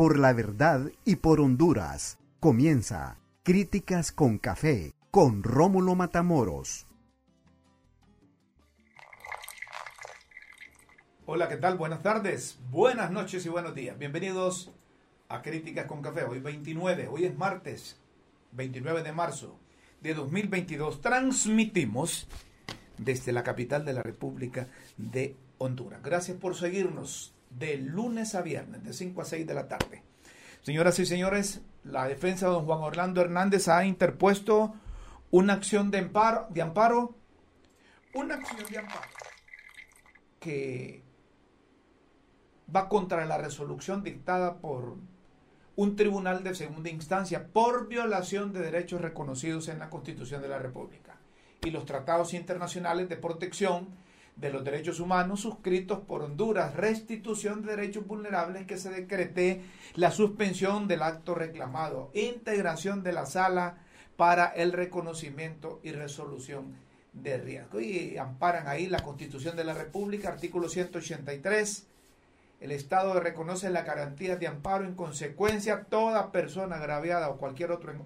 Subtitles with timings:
[0.00, 2.16] por la verdad y por Honduras.
[2.40, 6.86] Comienza Críticas con Café con Rómulo Matamoros.
[11.26, 11.76] Hola, ¿qué tal?
[11.76, 13.98] Buenas tardes, buenas noches y buenos días.
[13.98, 14.72] Bienvenidos
[15.28, 16.24] a Críticas con Café.
[16.24, 18.00] Hoy 29, hoy es martes
[18.52, 19.60] 29 de marzo
[20.00, 21.02] de 2022.
[21.02, 22.26] Transmitimos
[22.96, 26.02] desde la capital de la República de Honduras.
[26.02, 30.02] Gracias por seguirnos de lunes a viernes, de 5 a 6 de la tarde.
[30.62, 34.74] Señoras y señores, la defensa de don Juan Orlando Hernández ha interpuesto
[35.30, 37.16] una acción de amparo, de amparo
[38.14, 39.08] una acción de amparo
[40.38, 41.02] que
[42.74, 44.96] va contra la resolución dictada por
[45.76, 50.58] un tribunal de segunda instancia por violación de derechos reconocidos en la Constitución de la
[50.58, 51.16] República
[51.62, 53.88] y los tratados internacionales de protección
[54.36, 59.62] de los derechos humanos suscritos por Honduras, restitución de derechos vulnerables que se decrete
[59.94, 63.78] la suspensión del acto reclamado, integración de la sala
[64.16, 66.74] para el reconocimiento y resolución
[67.12, 67.80] de riesgo.
[67.80, 71.86] Y amparan ahí la Constitución de la República, artículo 183.
[72.60, 77.92] El Estado reconoce la garantía de amparo en consecuencia toda persona agraviada o cualquier otro
[77.92, 78.02] en,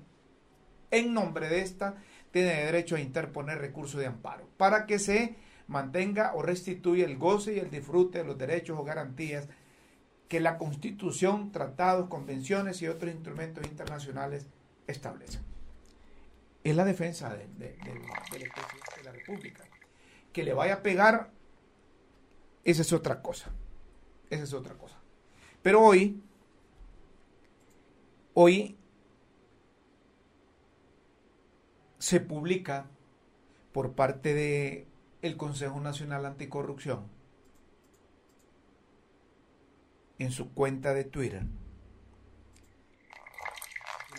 [0.91, 1.97] en nombre de esta
[2.31, 5.37] tiene derecho a interponer recurso de amparo para que se
[5.67, 9.49] mantenga o restituya el goce y el disfrute de los derechos o garantías
[10.29, 14.47] que la Constitución, tratados, convenciones y otros instrumentos internacionales
[14.87, 15.43] establecen.
[16.63, 18.39] Es la defensa de, de, de,
[18.97, 19.65] de la República.
[20.33, 21.31] Que le vaya a pegar,
[22.65, 23.51] esa es otra cosa.
[24.31, 24.99] Esa es otra cosa.
[25.63, 26.21] Pero hoy,
[28.33, 28.77] hoy
[31.99, 32.87] se publica
[33.73, 34.87] por parte de
[35.25, 37.09] el Consejo Nacional Anticorrupción
[40.19, 41.47] en su cuenta de Twitter.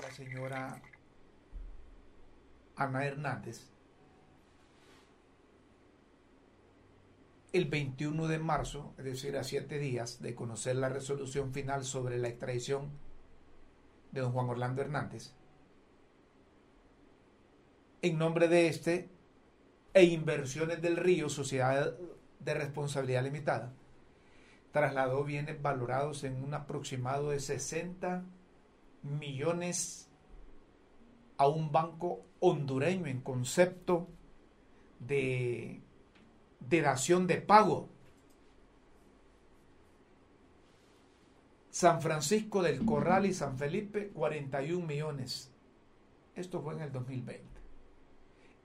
[0.02, 0.81] La señora
[2.76, 3.67] Ana Hernández
[7.54, 12.17] el 21 de marzo, es decir, a siete días de conocer la resolución final sobre
[12.17, 12.89] la extradición
[14.11, 15.33] de don Juan Orlando Hernández,
[18.02, 19.14] en nombre de este
[19.95, 21.95] e Inversiones del Río, Sociedad
[22.39, 23.72] de Responsabilidad Limitada,
[24.73, 28.26] trasladó bienes valorados en un aproximado de 60
[29.04, 30.10] millones
[31.38, 34.10] a un banco hondureño en concepto
[35.00, 35.82] de,
[36.60, 37.88] de dación de pago.
[41.70, 45.54] San Francisco del Corral y San Felipe, 41 millones.
[46.36, 47.45] Esto fue en el 2020.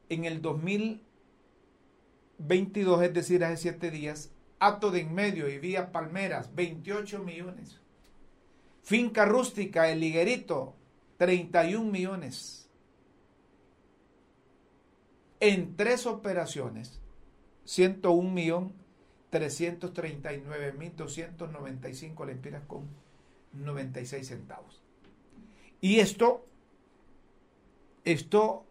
[0.09, 1.07] En el 2000
[2.41, 7.81] 22, es decir, hace 7 días, Ato de Enmedio y Vía Palmeras, 28 millones.
[8.83, 10.75] Finca Rústica, El Liguerito,
[11.19, 12.69] 31 millones.
[15.39, 17.01] En tres operaciones,
[17.65, 18.75] 101 millón
[19.31, 22.89] 339 mil 295 lempiras con
[23.53, 24.83] 96 centavos.
[25.81, 26.45] Y esto,
[28.05, 28.67] esto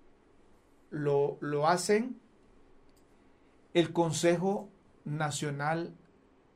[0.92, 2.20] lo, lo hacen
[3.74, 4.70] el Consejo
[5.06, 5.96] Nacional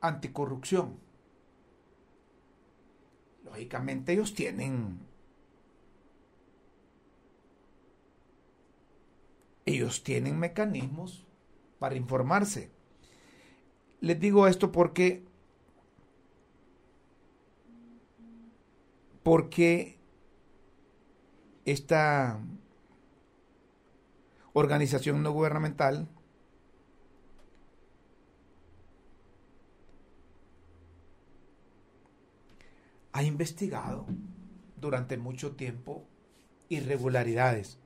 [0.01, 0.97] Anticorrupción.
[3.45, 4.99] Lógicamente ellos tienen
[9.65, 11.25] ellos tienen mecanismos
[11.79, 12.71] para informarse.
[14.01, 15.23] Les digo esto porque
[19.23, 19.97] porque
[21.65, 22.39] esta
[24.51, 26.09] organización no gubernamental
[33.13, 34.07] ha investigado
[34.75, 36.05] durante mucho tiempo
[36.67, 37.79] irregularidades.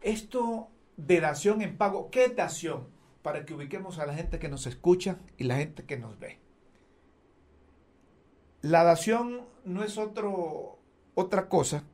[0.00, 2.88] Esto de dación en pago, ¿qué dación?
[3.22, 6.38] Para que ubiquemos a la gente que nos escucha y la gente que nos ve.
[8.62, 10.78] La dación no es otro,
[11.14, 11.84] otra cosa.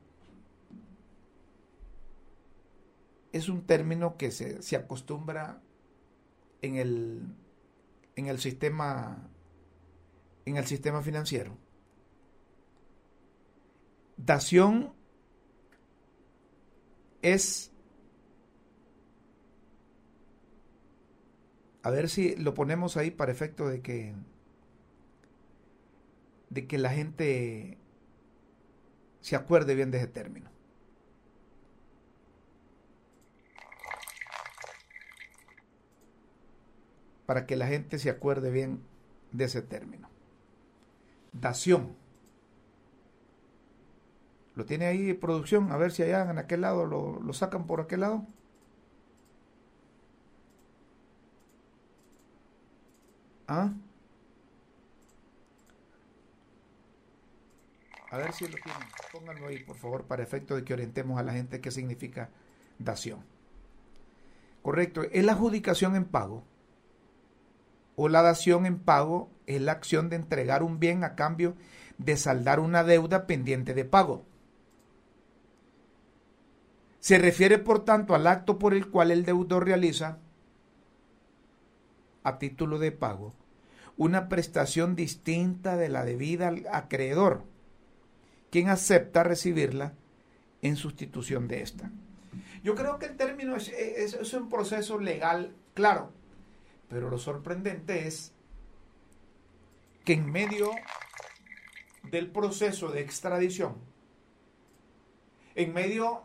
[3.32, 5.60] Es un término que se, se acostumbra
[6.62, 7.22] en el,
[8.16, 9.30] en el sistema
[10.46, 11.58] en el sistema financiero.
[14.16, 14.94] Dación
[17.20, 17.72] es,
[21.82, 24.14] a ver si lo ponemos ahí para efecto de que,
[26.48, 27.76] de que la gente
[29.20, 30.50] se acuerde bien de ese término.
[37.26, 38.80] Para que la gente se acuerde bien
[39.32, 40.15] de ese término
[41.40, 41.94] dación.
[44.54, 45.70] ¿Lo tiene ahí producción?
[45.70, 48.26] A ver si allá en aquel lado lo, lo sacan por aquel lado.
[53.48, 53.72] ¿Ah?
[58.10, 58.88] A ver si lo tienen.
[59.12, 62.30] Pónganlo ahí, por favor, para efecto de que orientemos a la gente qué significa
[62.78, 63.24] dación.
[64.62, 65.02] Correcto.
[65.02, 66.44] Es la adjudicación en pago
[67.96, 71.54] o la dación en pago es la acción de entregar un bien a cambio
[71.98, 74.24] de saldar una deuda pendiente de pago.
[77.00, 80.18] Se refiere, por tanto, al acto por el cual el deudor realiza,
[82.22, 83.32] a título de pago,
[83.96, 87.44] una prestación distinta de la debida al acreedor
[88.50, 89.92] quien acepta recibirla
[90.62, 91.90] en sustitución de esta.
[92.62, 96.10] Yo creo que el término es, es, un proceso legal claro,
[96.88, 98.32] pero lo sorprendente es
[100.04, 100.70] que en medio
[102.04, 103.76] del proceso de extradición,
[105.54, 106.24] en medio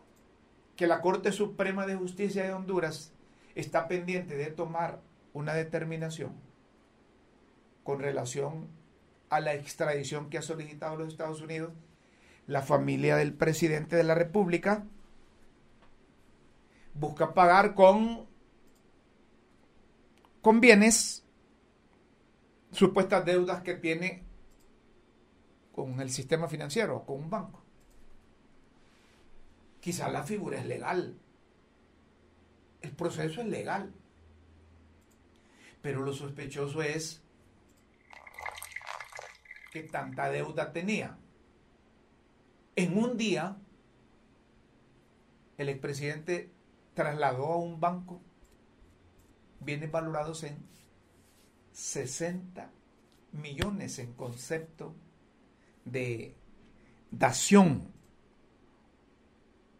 [0.75, 3.13] que la Corte Suprema de Justicia de Honduras
[3.55, 5.01] está pendiente de tomar
[5.33, 6.33] una determinación
[7.83, 8.67] con relación
[9.29, 11.71] a la extradición que ha solicitado los Estados Unidos,
[12.47, 14.83] la familia del presidente de la República
[16.93, 18.25] busca pagar con,
[20.41, 21.23] con bienes
[22.71, 24.23] supuestas deudas que tiene
[25.71, 27.63] con el sistema financiero, con un banco.
[29.79, 31.17] Quizás la figura es legal,
[32.81, 33.93] el proceso es legal,
[35.81, 37.21] pero lo sospechoso es
[39.71, 41.17] que tanta deuda tenía.
[42.75, 43.57] En un día,
[45.57, 46.51] el expresidente
[46.93, 48.21] trasladó a un banco
[49.61, 50.57] bienes valorados en
[51.71, 52.69] 60
[53.31, 54.93] millones en concepto
[55.85, 56.35] de
[57.11, 57.91] dación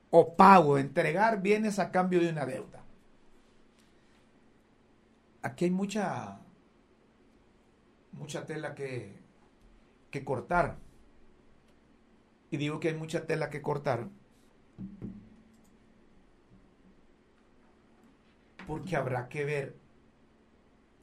[0.10, 2.84] o pago, entregar bienes a cambio de una deuda.
[5.42, 6.40] Aquí hay mucha,
[8.12, 9.16] mucha tela que,
[10.12, 10.78] que cortar
[12.52, 14.10] y digo que hay mucha tela que cortar,
[18.72, 19.76] porque habrá que ver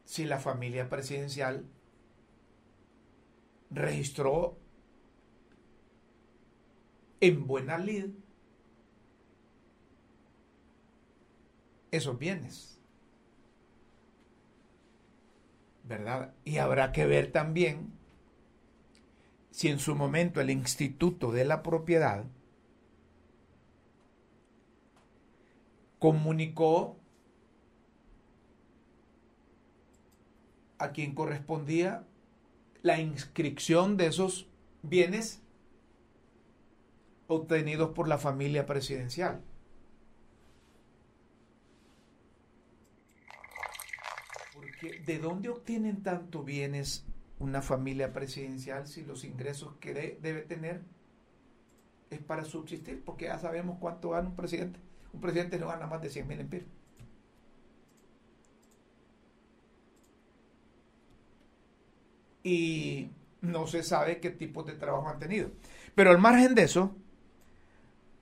[0.06, 1.66] si la familia presidencial
[3.68, 4.56] registró
[7.20, 8.06] en buena lid
[11.90, 12.80] esos bienes.
[15.84, 16.32] ¿Verdad?
[16.46, 17.92] Y habrá que ver también
[19.50, 22.24] si en su momento el Instituto de la Propiedad
[25.98, 26.96] comunicó
[30.78, 32.04] a quien correspondía
[32.82, 34.48] la inscripción de esos
[34.82, 35.42] bienes
[37.26, 39.42] obtenidos por la familia presidencial.
[44.54, 47.04] Porque ¿de dónde obtienen tantos bienes
[47.38, 50.82] una familia presidencial si los ingresos que debe tener
[52.10, 54.80] es para subsistir, porque ya sabemos cuánto gana un presidente.
[55.12, 56.68] Un presidente no gana más de 100 mil empiras.
[62.48, 63.10] Y
[63.42, 65.50] no se sabe qué tipos de trabajo han tenido.
[65.94, 66.96] Pero al margen de eso,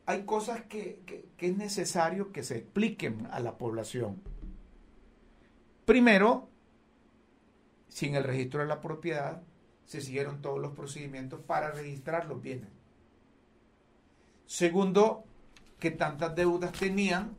[0.04, 1.00] hay cosas que,
[1.37, 4.21] que es necesario que se expliquen a la población.
[5.85, 6.49] Primero,
[7.88, 9.42] sin el registro de la propiedad,
[9.85, 12.71] se siguieron todos los procedimientos para registrar los bienes.
[14.47, 15.25] Segundo,
[15.78, 17.37] que tantas deudas tenían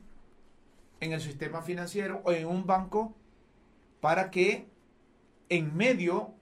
[1.02, 3.14] en el sistema financiero o en un banco
[4.00, 4.68] para que
[5.50, 6.37] en medio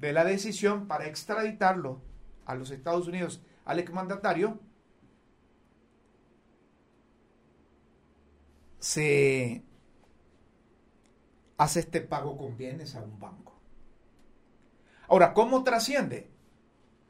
[0.00, 2.00] de la decisión para extraditarlo
[2.46, 4.60] a los Estados Unidos al exmandatario,
[8.78, 9.64] se
[11.58, 13.58] hace este pago con bienes a un banco.
[15.08, 16.30] Ahora, ¿cómo trasciende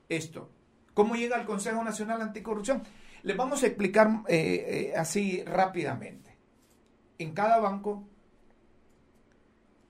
[0.09, 0.50] esto?
[0.95, 2.83] ¿Cómo llega al Consejo Nacional Anticorrupción?
[3.23, 6.37] Les vamos a explicar eh, eh, así rápidamente.
[7.18, 8.09] En cada banco,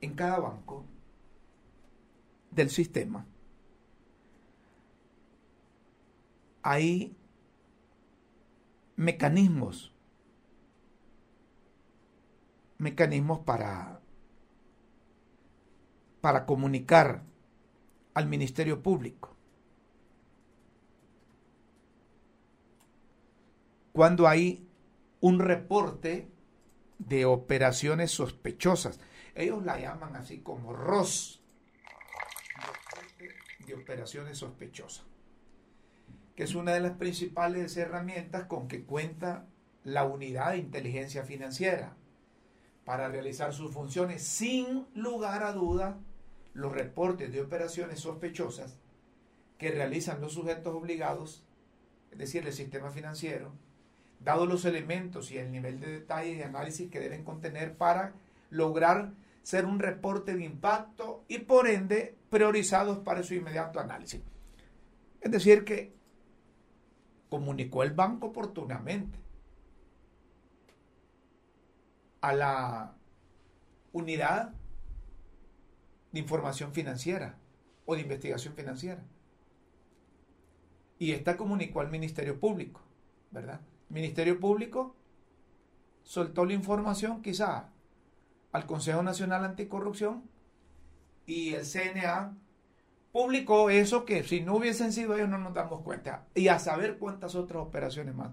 [0.00, 0.84] en cada banco
[2.50, 3.26] del sistema,
[6.62, 7.16] hay
[8.96, 9.92] mecanismos,
[12.78, 14.00] mecanismos para
[16.20, 17.22] para comunicar
[18.14, 19.36] al Ministerio Público.
[23.92, 24.68] Cuando hay
[25.20, 26.28] un reporte
[26.98, 29.00] de operaciones sospechosas,
[29.34, 31.40] ellos la llaman así como ROS,
[33.68, 35.04] de operaciones sospechosas,
[36.34, 39.46] que es una de las principales herramientas con que cuenta
[39.84, 41.96] la unidad de inteligencia financiera
[42.84, 44.22] para realizar sus funciones.
[44.22, 45.98] Sin lugar a duda
[46.54, 48.76] los reportes de operaciones sospechosas
[49.58, 51.44] que realizan los sujetos obligados,
[52.10, 53.52] es decir, el sistema financiero,
[54.20, 58.14] dado los elementos y el nivel de detalle y análisis que deben contener para
[58.50, 59.12] lograr
[59.48, 64.20] ser un reporte de impacto y por ende priorizados para su inmediato análisis.
[65.22, 65.96] Es decir, que
[67.30, 69.18] comunicó el banco oportunamente
[72.20, 72.94] a la
[73.92, 74.52] unidad
[76.12, 77.38] de información financiera
[77.86, 79.02] o de investigación financiera.
[80.98, 82.82] Y esta comunicó al Ministerio Público,
[83.30, 83.62] ¿verdad?
[83.88, 84.94] Ministerio Público
[86.02, 87.70] soltó la información quizá
[88.58, 90.24] al Consejo Nacional Anticorrupción
[91.26, 92.36] y el CNA
[93.12, 96.26] publicó eso que si no hubiesen sido ellos no nos damos cuenta.
[96.34, 98.32] Y a saber cuántas otras operaciones más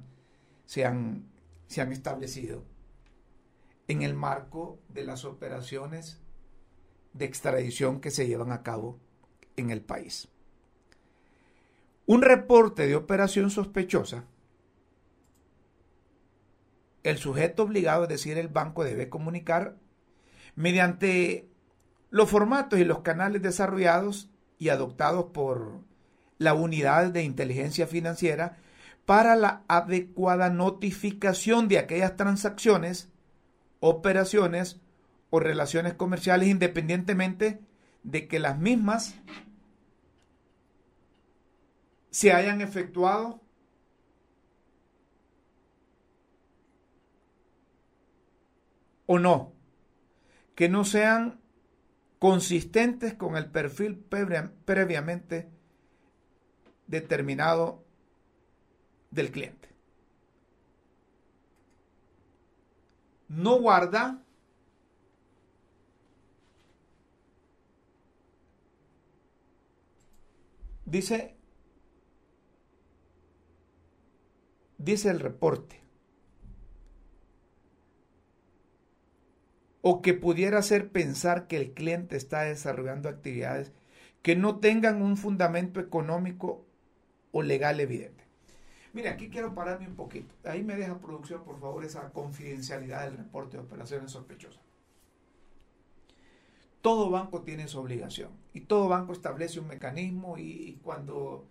[0.65, 1.25] se han,
[1.67, 2.63] se han establecido
[3.87, 6.19] en el marco de las operaciones
[7.13, 8.99] de extradición que se llevan a cabo
[9.57, 10.27] en el país.
[12.07, 14.25] Un reporte de operación sospechosa,
[17.03, 19.77] el sujeto obligado, es decir, el banco, debe comunicar
[20.55, 21.47] mediante
[22.09, 25.81] los formatos y los canales desarrollados y adoptados por
[26.37, 28.57] la unidad de inteligencia financiera
[29.05, 33.09] para la adecuada notificación de aquellas transacciones,
[33.79, 34.79] operaciones
[35.29, 37.59] o relaciones comerciales independientemente
[38.03, 39.15] de que las mismas
[42.09, 43.41] se hayan efectuado
[49.05, 49.54] o no,
[50.55, 51.39] que no sean
[52.17, 55.49] consistentes con el perfil previamente
[56.87, 57.83] determinado
[59.11, 59.69] del cliente.
[63.27, 64.21] No guarda
[70.85, 71.35] dice
[74.77, 75.84] dice el reporte
[79.87, 83.71] o que pudiera hacer pensar que el cliente está desarrollando actividades
[84.23, 86.65] que no tengan un fundamento económico
[87.31, 88.23] o legal evidente.
[88.93, 90.33] Mira, aquí quiero pararme un poquito.
[90.43, 94.59] Ahí me deja producción, por favor, esa confidencialidad del reporte de operaciones sospechosas.
[96.81, 101.45] Todo banco tiene su obligación y todo banco establece un mecanismo y, cuando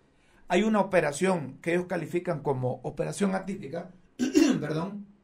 [0.49, 3.91] hay una operación que ellos califican como operación atípica,
[4.59, 5.14] perdón,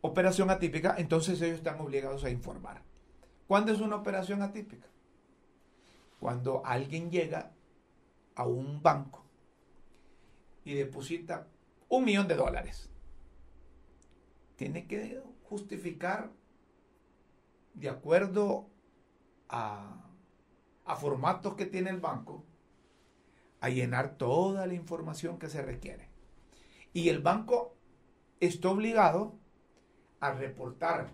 [0.00, 2.82] operación atípica, entonces ellos están obligados a informar.
[3.46, 4.86] ¿Cuándo es una operación atípica?
[6.20, 7.52] Cuando alguien llega
[8.34, 9.24] a un banco
[10.64, 11.48] y deposita
[11.88, 12.90] un millón de dólares.
[14.56, 16.30] Tiene que justificar
[17.74, 18.68] de acuerdo
[19.48, 20.04] a,
[20.98, 22.44] formatos que tiene el banco,
[23.60, 26.08] a llenar toda la información que se requiere.
[26.92, 27.76] Y el banco
[28.40, 29.36] está obligado
[30.20, 31.08] a reportar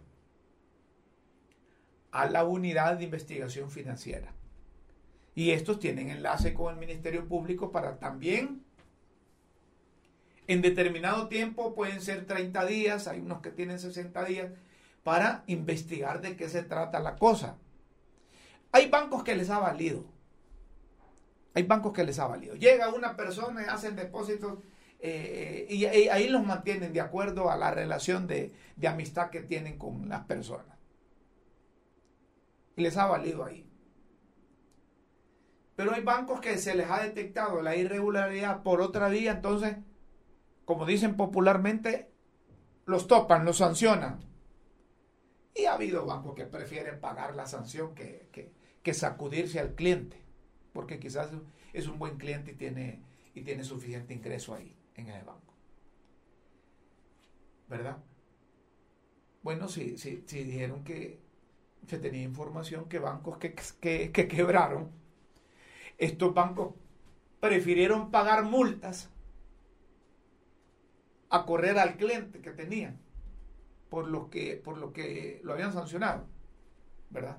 [2.10, 4.32] a la unidad de investigación financiera.
[5.34, 8.64] Y estos tienen enlace con el Ministerio Público para también,
[10.46, 14.50] en determinado tiempo, pueden ser 30 días, hay unos que tienen 60 días,
[15.02, 17.56] para investigar de qué se trata la cosa.
[18.72, 20.04] Hay bancos que les ha valido.
[21.54, 22.56] Hay bancos que les ha valido.
[22.56, 24.58] Llega una persona y hacen depósitos
[25.06, 29.76] eh, y, ahí los mantienen de acuerdo a la relación de, de amistad que tienen
[29.76, 30.78] con las personas.
[32.74, 33.68] Y les ha valido ahí.
[35.76, 39.76] Pero hay bancos que se les ha detectado la irregularidad por otra vía, entonces,
[40.64, 42.10] como dicen popularmente,
[42.86, 44.20] los topan, los sancionan.
[45.54, 48.30] Y ha habido bancos que prefieren pagar la sanción que,
[48.82, 50.24] que sacudirse al cliente,
[50.72, 51.28] porque quizás
[51.74, 53.02] es un buen cliente y tiene,
[53.34, 55.54] y tiene suficiente ingreso ahí en el banco.
[57.68, 57.98] ¿Verdad?
[59.42, 59.94] Bueno, sí
[60.28, 61.24] dijeron que
[61.86, 63.54] se tenía información que bancos que,
[64.12, 64.90] que, quebraron,
[65.98, 66.74] estos bancos
[67.40, 69.10] prefirieron pagar multas
[71.30, 72.98] a correr al cliente que tenían
[73.90, 76.26] por lo que, por lo que lo habían sancionado.
[77.10, 77.38] ¿Verdad?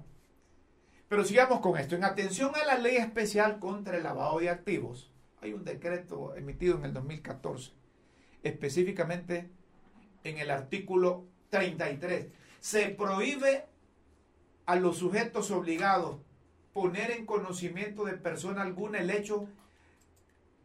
[1.09, 1.95] Pero sigamos con esto.
[1.95, 5.11] En atención a la ley especial contra el lavado de activos,
[5.45, 7.71] hay un decreto emitido en el 2014,
[8.43, 9.49] específicamente
[10.23, 12.27] en el artículo 33.
[12.59, 13.65] Se prohíbe
[14.65, 16.17] a los sujetos obligados
[16.73, 19.47] poner en conocimiento de persona alguna el hecho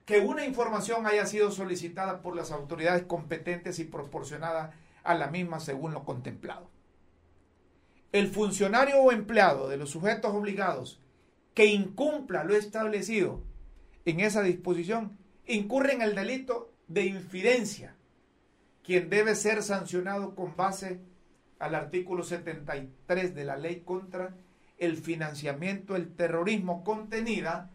[0.06, 4.72] que una información haya sido solicitada por las autoridades competentes y proporcionada
[5.04, 6.70] a la misma según lo contemplado.
[8.12, 11.00] El funcionario o empleado de los sujetos obligados
[11.54, 13.42] que incumpla lo establecido
[14.04, 15.16] en esa disposición
[15.46, 17.94] incurre en el delito de infidencia,
[18.84, 21.00] quien debe ser sancionado con base
[21.58, 24.34] al artículo 73 de la ley contra
[24.78, 27.70] el financiamiento del terrorismo contenida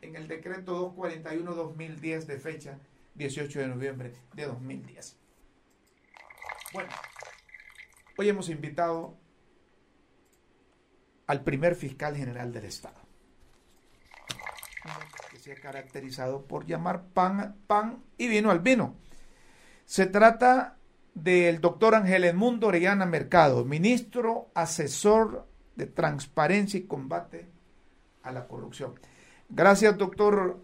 [0.00, 2.78] en el decreto 241-2010 de fecha
[3.14, 5.16] 18 de noviembre de 2010.
[6.72, 6.90] Bueno,
[8.16, 9.16] hoy hemos invitado
[11.26, 12.96] al primer fiscal general del Estado,
[15.38, 18.96] se ha caracterizado por llamar pan, pan y vino al vino.
[19.84, 20.76] Se trata
[21.14, 27.48] del doctor Ángel Edmundo Orellana Mercado, ministro asesor de Transparencia y Combate
[28.22, 28.94] a la Corrupción.
[29.48, 30.60] Gracias, doctor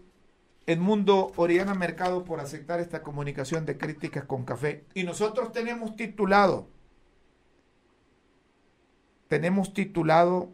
[0.67, 4.85] Edmundo Oriana Mercado, por aceptar esta comunicación de críticas con café.
[4.93, 6.67] Y nosotros tenemos titulado,
[9.27, 10.51] tenemos titulado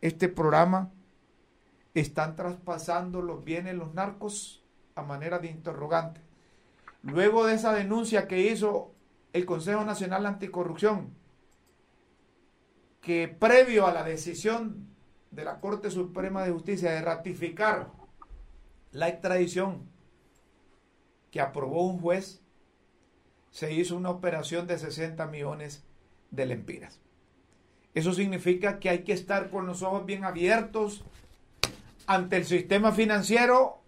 [0.00, 0.92] este programa,
[2.00, 4.62] ¿están traspasando los bienes los narcos?
[4.98, 6.20] a manera de interrogante.
[7.02, 8.92] Luego de esa denuncia que hizo
[9.32, 11.14] el Consejo Nacional Anticorrupción,
[13.00, 14.88] que previo a la decisión
[15.30, 17.92] de la Corte Suprema de Justicia de ratificar
[18.90, 19.88] la extradición
[21.30, 22.42] que aprobó un juez,
[23.50, 25.84] se hizo una operación de 60 millones
[26.30, 27.00] de lempiras.
[27.94, 31.04] Eso significa que hay que estar con los ojos bien abiertos
[32.08, 33.82] ante el sistema financiero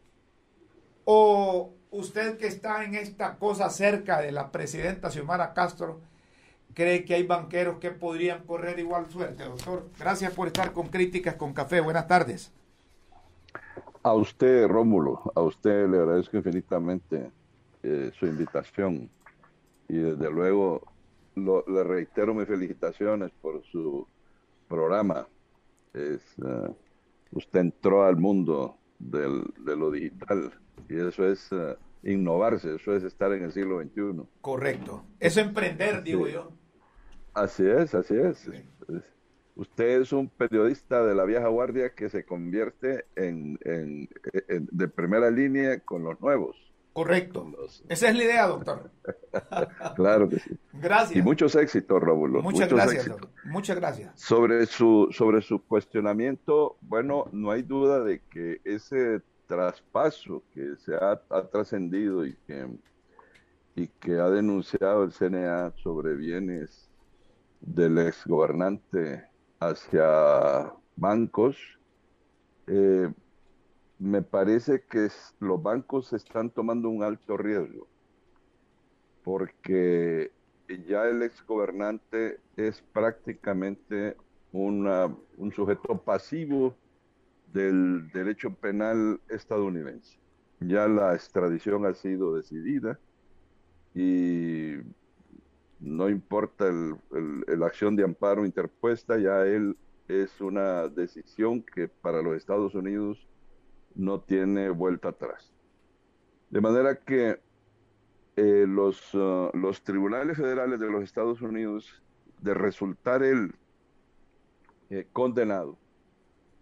[1.07, 6.00] o usted que está en esta cosa cerca de la presidenta Xiomara Castro
[6.75, 9.89] cree que hay banqueros que podrían correr igual suerte, doctor.
[9.99, 11.81] Gracias por estar con Críticas con Café.
[11.81, 12.53] Buenas tardes.
[14.03, 17.31] A usted, Rómulo, a usted le agradezco infinitamente
[17.83, 19.09] eh, su invitación
[19.88, 20.83] y desde luego
[21.35, 24.07] le reitero mis felicitaciones por su
[24.68, 25.27] programa.
[25.94, 26.71] Es, eh,
[27.33, 30.53] usted entró al mundo del, de lo digital
[30.88, 34.23] y eso es uh, innovarse, eso es estar en el siglo XXI.
[34.40, 35.05] Correcto.
[35.19, 36.53] Es emprender, digo yo.
[37.35, 38.51] Así es, así es.
[39.55, 45.81] Usted es un periodista de la vieja guardia que se convierte en, de primera línea
[45.81, 46.57] con los nuevos.
[46.92, 47.46] Correcto.
[47.88, 48.90] Esa es la idea, doctor.
[49.96, 50.50] claro que sí.
[50.72, 51.16] Gracias.
[51.16, 52.42] Y muchos éxitos, Rómulo.
[52.42, 53.31] Muchas gracias, doctor.
[53.44, 54.20] Muchas gracias.
[54.20, 60.94] Sobre su, sobre su cuestionamiento, bueno, no hay duda de que ese traspaso que se
[60.94, 62.66] ha, ha trascendido y que,
[63.76, 66.90] y que ha denunciado el CNA sobre bienes
[67.61, 69.24] del ex gobernante
[69.61, 71.57] hacia bancos,
[72.66, 73.12] eh,
[74.01, 75.09] me parece que
[75.41, 77.87] los bancos están tomando un alto riesgo,
[79.23, 80.33] porque
[80.89, 84.17] ya el ex gobernante es prácticamente
[84.53, 86.75] una, un sujeto pasivo
[87.53, 90.19] del derecho penal estadounidense.
[90.61, 92.99] Ya la extradición ha sido decidida
[93.95, 94.77] y
[95.79, 99.77] no importa el, acción de amparo interpuesta, ya él
[100.09, 103.30] es una decisión que para los Estados Unidos
[103.94, 105.53] no tiene vuelta atrás.
[106.50, 107.40] De manera que
[108.37, 109.50] eh, los, uh,
[109.85, 112.03] tribunales federales de los Estados Unidos,
[112.40, 113.55] de resultar él
[114.88, 115.76] eh, condenado,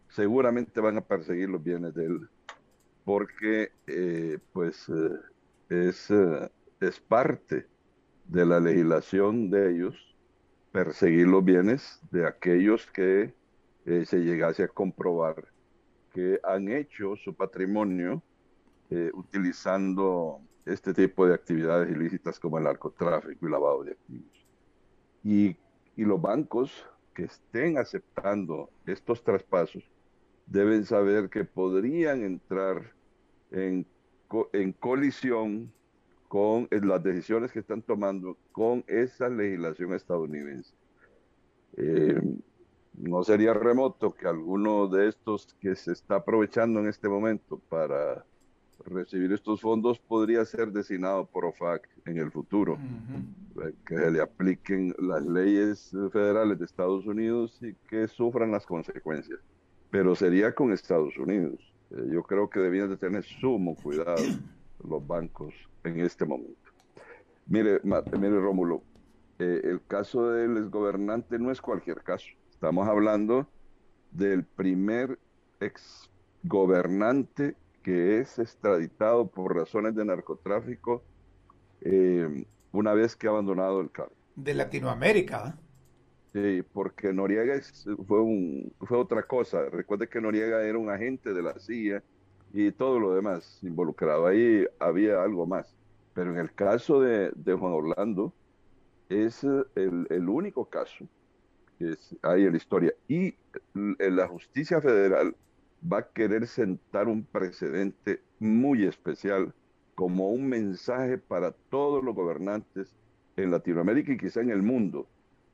[0.08, 2.28] seguramente van a perseguir los bienes de él,
[3.04, 4.90] porque eh, pues
[5.68, 6.10] es,
[6.80, 7.66] es parte
[8.26, 10.16] de la legislación de ellos
[10.72, 13.32] perseguir los bienes de aquellos que
[13.84, 15.48] se llegase a comprobar
[16.18, 18.20] que han hecho su patrimonio
[18.90, 24.46] eh, utilizando este tipo de actividades ilícitas como el narcotráfico y lavado de activos.
[25.22, 25.56] Y,
[25.94, 29.84] y los bancos que estén aceptando estos traspasos
[30.46, 32.92] deben saber que podrían entrar
[33.52, 33.86] en,
[34.54, 35.72] en colisión
[36.26, 40.74] con las decisiones que están tomando con esa legislación estadounidense.
[41.76, 42.20] Eh,
[43.00, 48.24] no sería remoto que alguno de estos que se está aprovechando en este momento para
[48.84, 52.78] recibir estos fondos podría ser designado por OFAC en el futuro,
[53.62, 58.66] eh, que se le apliquen las leyes federales de Estados Unidos y que sufran las
[58.66, 59.40] consecuencias.
[59.90, 61.60] Pero sería con Estados Unidos.
[61.90, 64.22] yo creo que debían de tener sumo cuidado
[64.86, 66.70] los bancos en este momento.
[67.46, 68.82] Mire, mire Rómulo,
[69.38, 72.28] eh, el caso del exgobernante no es cualquier caso.
[72.58, 73.46] Estamos hablando
[74.10, 75.16] del primer
[75.60, 76.10] ex
[76.42, 81.04] gobernante que es extraditado por razones de narcotráfico
[81.82, 84.10] eh, una vez que ha abandonado el cargo.
[84.34, 85.56] De Latinoamérica.
[86.32, 87.54] Sí, porque Noriega
[88.08, 89.66] fue, un, fue otra cosa.
[89.70, 92.02] Recuerde que Noriega era un agente de la CIA
[92.52, 94.26] y todo lo demás involucrado.
[94.26, 95.76] Ahí había algo más.
[96.12, 98.32] Pero en el caso de, Juan Orlando,
[99.08, 101.06] es el, el único caso
[102.22, 102.92] hay en la historia.
[103.08, 103.34] Y
[103.74, 105.34] la justicia federal
[105.80, 109.54] va a querer sentar un precedente muy especial
[109.94, 112.94] como un mensaje para todos los gobernantes
[113.36, 115.06] en Latinoamérica y quizá en el mundo,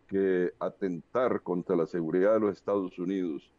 [0.06, 3.50] que atentar contra la seguridad de los Estados Unidos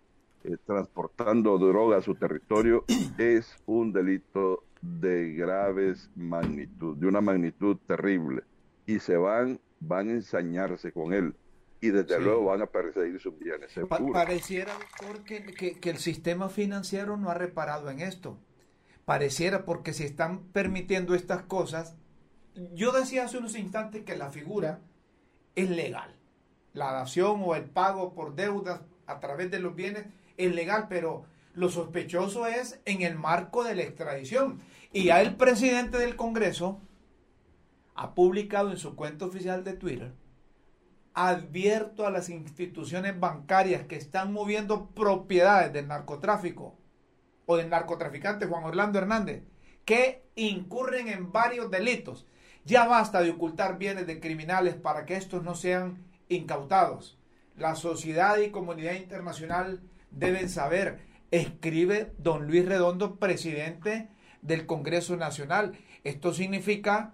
[0.43, 2.86] eh, transportando droga a su territorio
[3.17, 8.43] es un delito de graves magnitud, de una magnitud terrible,
[8.86, 11.34] y se van, van a ensañarse con él
[11.86, 13.71] y desde luego van a perseguir sus bienes.
[14.12, 14.74] pareciera,
[15.06, 18.38] porque que, el sistema financiero no ha reparado en esto.
[19.06, 21.95] Pareciera porque se están permitiendo estas cosas.
[22.74, 24.80] Yo decía hace unos instantes que la figura
[25.56, 26.15] es legal.
[26.74, 30.06] La dación o el pago por deudas a través de los bienes
[30.38, 34.60] es legal, pero lo sospechoso es en el marco de la extradición.
[34.91, 36.82] Y ya el presidente del Congreso
[37.93, 40.25] ha publicado en su cuenta oficial de Twitter
[41.15, 46.78] advierto a las instituciones bancarias que están moviendo propiedades del narcotráfico
[47.45, 49.43] o del narcotraficante Juan Orlando Hernández
[49.86, 52.28] que incurren en varios delitos.
[52.65, 57.17] Ya basta de ocultar bienes de criminales para que estos no sean incautados.
[57.56, 60.99] La sociedad y comunidad internacional deben saber,
[61.32, 64.10] escribe don Luis Redondo, presidente
[64.41, 65.78] del Congreso Nacional.
[66.04, 67.13] Esto significa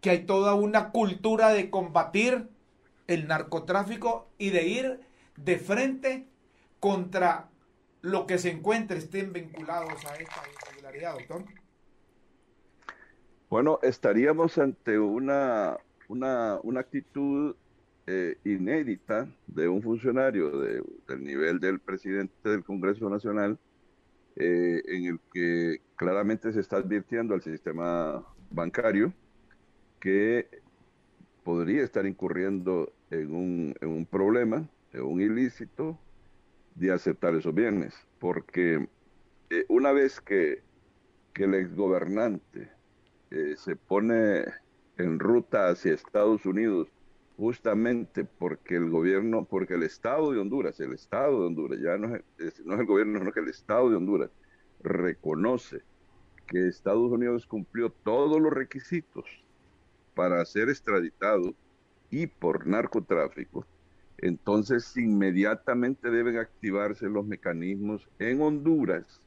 [0.00, 2.48] que hay toda una cultura de combatir
[3.08, 5.00] el narcotráfico y de ir
[5.36, 6.26] de frente
[6.78, 7.48] contra
[8.02, 11.44] lo que se encuentre estén vinculados a esta irregularidad, doctor?
[13.50, 17.56] Bueno, estaríamos ante una, una, una actitud
[18.06, 23.58] eh, inédita de un funcionario de, del nivel del presidente del Congreso Nacional,
[24.36, 29.12] eh, en el que claramente se está advirtiendo al sistema bancario
[29.98, 30.48] que
[31.42, 35.98] podría estar incurriendo en un, en un problema, en un ilícito
[36.74, 38.88] de aceptar esos bienes, porque
[39.50, 40.62] eh, una vez que,
[41.32, 42.70] que el exgobernante
[43.30, 44.44] eh, se pone
[44.96, 46.88] en ruta hacia Estados Unidos,
[47.36, 52.16] justamente porque el gobierno, porque el Estado de Honduras, el Estado de Honduras, ya no
[52.16, 54.30] es, no es el gobierno, sino que el Estado de Honduras
[54.80, 55.82] reconoce
[56.46, 59.24] que Estados Unidos cumplió todos los requisitos
[60.14, 61.54] para ser extraditado
[62.10, 63.66] y por narcotráfico,
[64.18, 69.20] entonces inmediatamente deben activarse los mecanismos en Honduras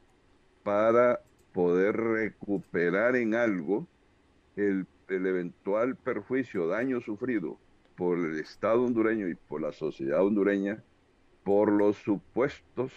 [0.62, 1.20] para
[1.52, 3.86] poder recuperar en algo
[4.56, 7.58] el, eventual perjuicio, daño sufrido
[7.96, 10.82] por el Estado hondureño y por la sociedad hondureña
[11.44, 12.92] por los supuestos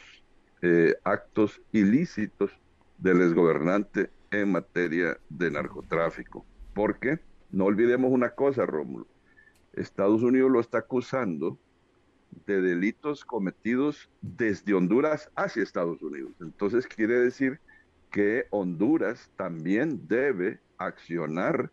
[0.61, 2.51] eh, actos ilícitos
[2.97, 6.45] del exgobernante en materia de narcotráfico.
[6.73, 7.19] Porque
[7.51, 9.07] no olvidemos una cosa, Rómulo.
[9.75, 11.57] Estados Unidos lo está acusando
[12.45, 16.33] de delitos cometidos desde Honduras hacia Estados Unidos.
[16.41, 17.59] Entonces quiere decir
[18.11, 21.71] que Honduras también debe accionar,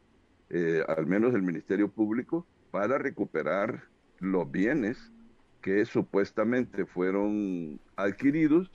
[0.50, 3.84] eh, al menos el Ministerio Público, para recuperar
[4.18, 5.12] los bienes
[5.60, 8.70] que supuestamente fueron adquiridos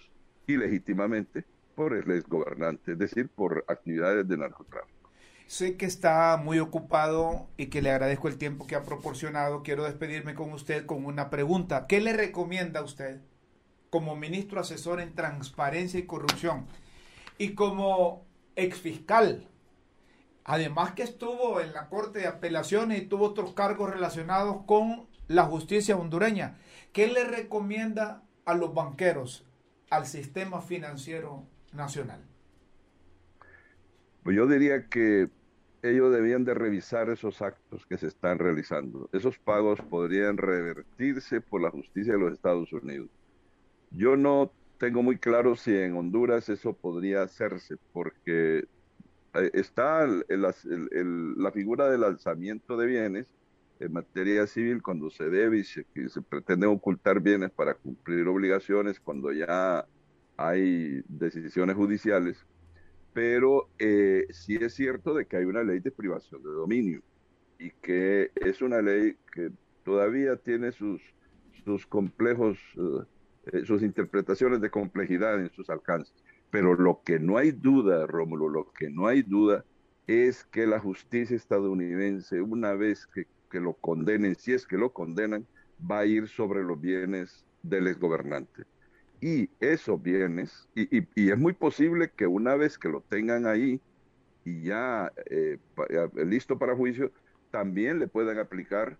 [0.45, 1.43] ilegítimamente
[1.75, 4.96] por el exgobernante, es decir, por actividades de narcotráfico.
[5.47, 9.63] Sé que está muy ocupado y que le agradezco el tiempo que ha proporcionado.
[9.63, 11.87] Quiero despedirme con usted con una pregunta.
[11.87, 13.21] ¿Qué le recomienda a usted
[13.89, 16.65] como ministro asesor en transparencia y corrupción
[17.37, 18.25] y como
[18.57, 19.47] exfiscal?
[20.43, 25.45] Además que estuvo en la Corte de Apelaciones y tuvo otros cargos relacionados con la
[25.45, 26.57] justicia hondureña.
[26.91, 29.45] ¿Qué le recomienda a los banqueros,
[29.89, 32.21] al sistema financiero nacional?
[34.23, 35.29] Pues yo diría que
[35.91, 39.09] ellos debían de revisar esos actos que se están realizando.
[39.13, 43.09] Esos pagos podrían revertirse por la justicia de los Estados Unidos.
[43.91, 48.65] Yo no tengo muy claro si en Honduras eso podría hacerse, porque
[49.33, 53.27] eh, está la figura del alzamiento de bienes
[53.79, 58.99] en materia civil cuando se debe y se, se pretende ocultar bienes para cumplir obligaciones,
[58.99, 59.85] cuando ya
[60.35, 62.45] hay decisiones judiciales
[63.17, 67.01] pero eh, sí es cierto de que hay una ley de privación de dominio
[67.57, 69.49] y que es una ley que
[69.83, 71.01] todavía tiene sus,
[71.65, 76.13] sus complejos eh, sus interpretaciones de complejidad en sus alcances.
[76.51, 79.65] Pero lo que no hay duda, Rómulo, lo que no hay duda
[80.05, 84.93] es que la justicia estadounidense, una vez que, que lo condenen, si es que lo
[84.93, 85.47] condenan,
[85.79, 88.65] va a ir sobre los bienes del exgobernante.
[89.19, 93.81] Y esos bienes, y, y, es muy posible que una vez que lo tengan ahí
[94.45, 95.57] y ya eh,
[96.13, 97.11] listo para juicio,
[97.51, 98.97] también le puedan aplicar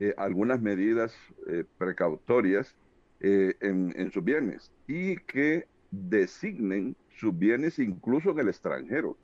[0.00, 1.14] eh, algunas medidas
[1.46, 2.74] eh, precautorias
[3.20, 9.16] eh, en, en, sus bienes y que designen sus bienes incluso en el extranjero,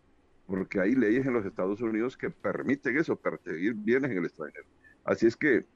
[0.46, 4.64] porque hay leyes en los Estados Unidos que permiten eso, perseguir bienes en el extranjero.
[5.04, 5.66] Así es que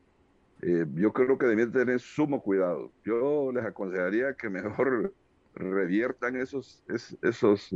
[0.63, 2.93] eh, yo creo que deben tener sumo cuidado.
[3.05, 5.13] Yo les aconsejaría que mejor
[5.55, 7.71] reviertan esos, es, esos,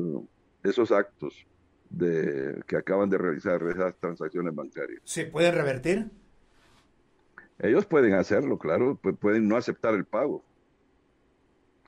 [0.63, 1.47] esos actos
[1.91, 5.01] de, que acaban de realizar esas transacciones bancarias.
[5.05, 6.11] ¿Se pueden revertir?
[7.59, 10.45] Ellos pueden hacerlo, claro, pueden no aceptar el pago.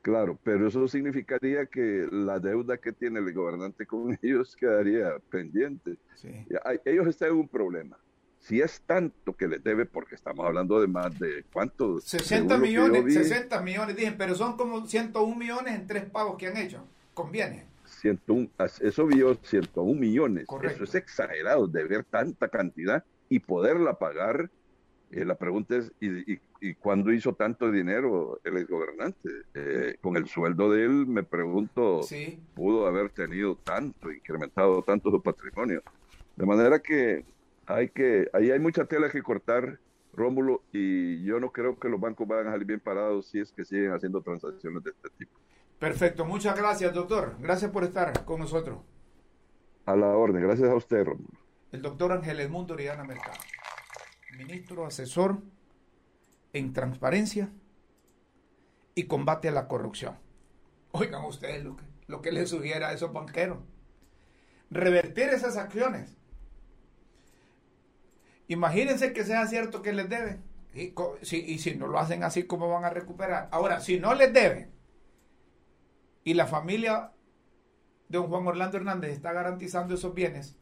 [0.02, 5.96] Claro, pero eso significaría que la deuda que tiene el gobernante con ellos quedaría pendiente.
[6.14, 6.46] Sí.
[6.84, 7.98] Ellos están en un problema.
[8.40, 12.00] Si es tanto que les debe, porque estamos hablando de más de cuánto.
[12.00, 16.46] 60 millones, vi, 60 millones, dije, pero son como 101 millones en tres pagos que
[16.46, 16.82] han hecho.
[17.14, 17.66] Conviene.
[17.84, 18.48] 101,
[18.80, 20.46] eso vio 101 millones.
[20.46, 20.84] Correcto.
[20.84, 24.50] Eso es exagerado, deber tanta cantidad y poderla pagar.
[25.10, 29.28] Eh, la pregunta es, ¿y, y, y cuándo hizo tanto dinero el exgobernante?
[29.54, 32.38] Eh, con el sueldo de él, me pregunto, sí.
[32.54, 35.82] pudo haber tenido tanto, incrementado tanto su patrimonio.
[36.36, 37.24] De manera que
[37.74, 39.78] hay que, ahí hay mucha tela que cortar,
[40.12, 43.52] Rómulo, y yo no creo que los bancos van a salir bien parados si es
[43.52, 45.38] que siguen haciendo transacciones de este tipo.
[45.78, 47.36] Perfecto, muchas gracias, doctor.
[47.40, 48.78] Gracias por estar con nosotros.
[49.86, 51.38] A la orden, gracias a usted, Rómulo.
[51.72, 53.38] El doctor Ángel Edmundo Oriana Mercado,
[54.36, 55.38] ministro asesor
[56.52, 57.50] en transparencia
[58.96, 60.16] y combate a la corrupción.
[60.90, 63.58] Oigan ustedes lo que, lo que les sugiera a esos banqueros.
[64.70, 66.19] Revertir esas acciones
[68.50, 70.42] Imagínense que sea cierto que les deben.
[70.74, 70.92] Y
[71.58, 73.48] si, no lo hacen así, ¿cómo van a recuperar?
[73.52, 74.72] Ahora, si no les deben
[76.24, 77.12] y la familia
[78.08, 80.56] de un Juan Orlando Hernández está garantizando esos bienes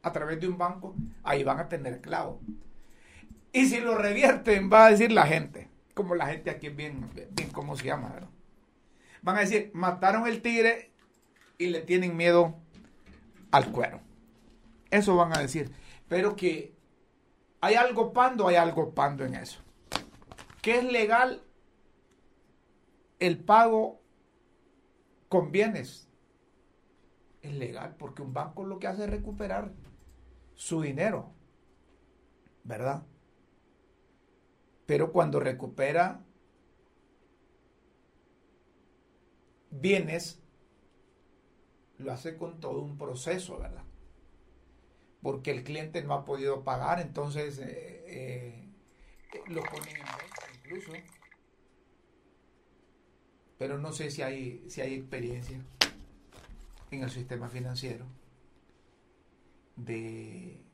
[0.00, 2.40] a través de un banco, ahí van a tener clavo.
[3.52, 7.10] Y si lo revierten, va a decir la gente, como la gente aquí bien
[7.52, 8.08] ¿cómo se llama?
[8.08, 8.30] ¿verdad?
[9.20, 10.92] Van a decir, mataron el tigre
[11.58, 12.56] y le tienen miedo
[13.50, 14.00] al cuero.
[14.90, 15.70] Eso van a decir
[16.10, 16.74] pero que
[17.60, 19.60] hay algo pando, hay algo pando en eso.
[20.60, 21.40] ¿Qué es legal?
[23.20, 24.02] El pago
[25.28, 26.08] con bienes.
[27.42, 29.72] Es legal porque un banco lo que hace es recuperar
[30.54, 31.30] su dinero,
[32.64, 33.06] ¿verdad?
[34.86, 36.24] Pero cuando recupera
[39.70, 40.42] bienes,
[41.98, 43.84] lo hace con todo un proceso, ¿verdad?
[45.22, 48.70] Porque el cliente no ha podido pagar, entonces eh, eh,
[49.48, 50.92] lo ponen en venta incluso.
[53.58, 55.60] Pero no sé si hay, si hay experiencia
[56.90, 58.06] en el sistema financiero
[59.76, 60.64] de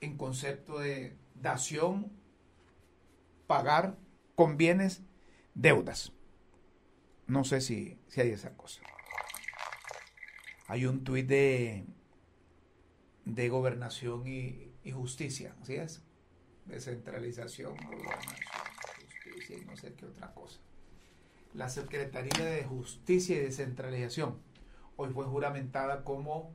[0.00, 2.10] en concepto de dación,
[3.46, 3.98] pagar
[4.34, 5.02] con bienes,
[5.54, 6.12] deudas.
[7.26, 8.80] No sé si, si hay esa cosa.
[10.68, 11.84] Hay un tuit de
[13.24, 16.02] de gobernación y, justicia, ¿así es?
[16.66, 18.36] Descentralización, gobernación,
[19.24, 20.60] justicia y no sé qué otra cosa.
[21.54, 24.38] La Secretaría de Justicia y Descentralización
[24.96, 26.52] hoy fue juramentada como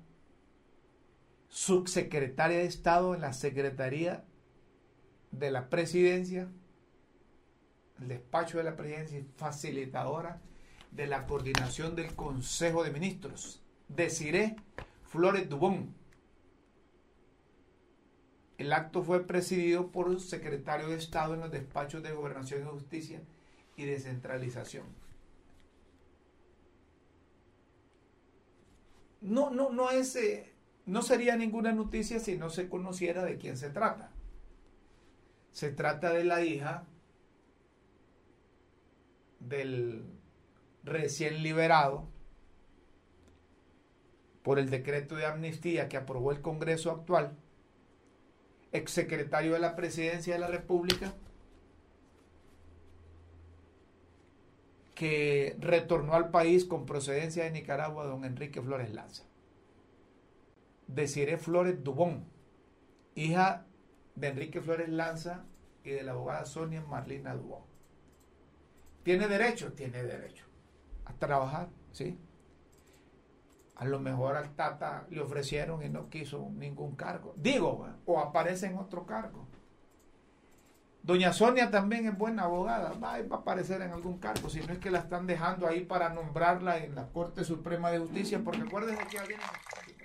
[1.49, 4.25] subsecretaria de Estado en la Secretaría
[5.32, 6.49] de la Presidencia,
[7.99, 10.41] el despacho de la Presidencia y facilitadora
[10.91, 13.62] de la coordinación del Consejo de Ministros.
[13.88, 14.56] Deciré
[15.04, 15.93] Flores Dubón,
[18.58, 22.70] el acto fue presidido por el secretario de Estado en los despachos de Gobernación y
[22.70, 23.22] Justicia
[23.76, 24.86] y Descentralización.
[29.22, 30.54] No, no, no es, eh,
[30.86, 34.12] no sería ninguna noticia si no se conociera de quién se trata.
[35.52, 36.86] Se trata de la hija
[39.39, 40.06] del
[40.84, 42.08] recién liberado
[44.44, 47.36] por el decreto de amnistía que aprobó el Congreso actual
[48.76, 51.14] exsecretario de la Presidencia de la República,
[54.94, 59.24] que retornó al país con procedencia de Nicaragua, don Enrique Flores Lanza.
[60.88, 62.26] Desiree Flores Dubón,
[63.16, 63.66] hija
[64.16, 65.44] de Enrique Flores Lanza
[65.84, 67.64] y de la abogada Sonia Marlina Dubón.
[69.04, 69.74] ¿Tiene derecho?
[69.74, 70.46] Tiene derecho
[71.06, 72.18] a trabajar, ¿sí?
[73.76, 77.34] A lo mejor al Tata le ofrecieron y no quiso ningún cargo.
[77.38, 79.46] Digo, o aparece en otro cargo.
[81.06, 84.80] Doña Sonia también es buena abogada, va, a aparecer en algún cargo, si no es
[84.80, 89.06] que la están dejando ahí para nombrarla en la Corte Suprema de Justicia, porque acuérdense
[89.06, 89.98] que ya vienen los cambios.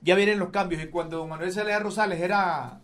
[0.00, 2.80] Ya vienen los cambios, y cuando don Manuel Celeda Rosales era,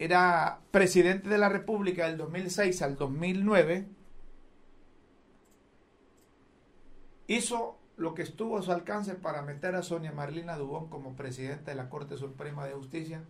[0.00, 3.86] era presidente de la República del 2006 al 2009,
[7.28, 11.72] hizo lo que estuvo a su alcance para meter a Sonia Marlina Dubón como presidenta
[11.72, 13.24] de la Corte Suprema de Justicia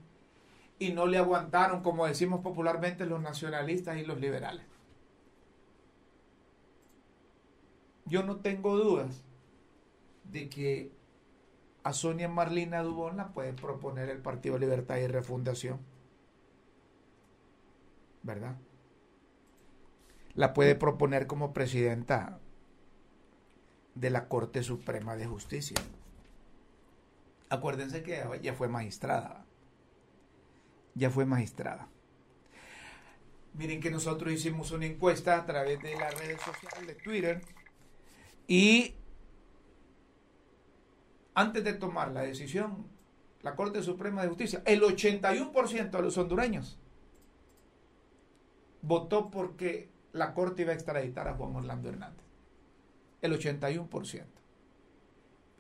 [0.78, 4.64] y no le aguantaron, como decimos popularmente, los nacionalistas y los liberales.
[8.04, 9.24] Yo no tengo dudas
[10.24, 10.92] de que
[11.82, 15.80] a Sonia Marlina Dubón la puede proponer el Partido Libertad y Refundación.
[18.22, 18.56] ¿Verdad?
[20.34, 22.38] La puede proponer como presidenta
[23.98, 25.76] de la Corte Suprema de Justicia.
[27.50, 29.44] Acuérdense que ella fue magistrada.
[30.94, 31.88] Ya fue magistrada.
[33.54, 37.40] Miren que nosotros hicimos una encuesta a través de las redes sociales de Twitter
[38.46, 38.94] y
[41.34, 42.86] antes de tomar la decisión,
[43.42, 46.78] la Corte Suprema de Justicia, el 81% de los hondureños
[48.82, 52.27] votó porque la Corte iba a extraditar a Juan Orlando Hernández.
[53.22, 54.24] El 81%.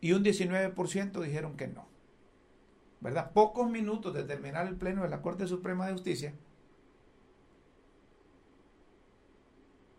[0.00, 1.88] Y un 19% dijeron que no.
[3.00, 3.32] ¿Verdad?
[3.32, 6.34] Pocos minutos de terminar el pleno de la Corte Suprema de Justicia,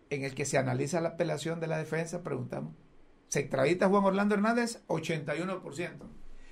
[0.10, 2.74] en el que se analiza la apelación de la defensa, preguntamos,
[3.28, 4.84] ¿se extradita Juan Orlando Hernández?
[4.88, 5.92] 81%.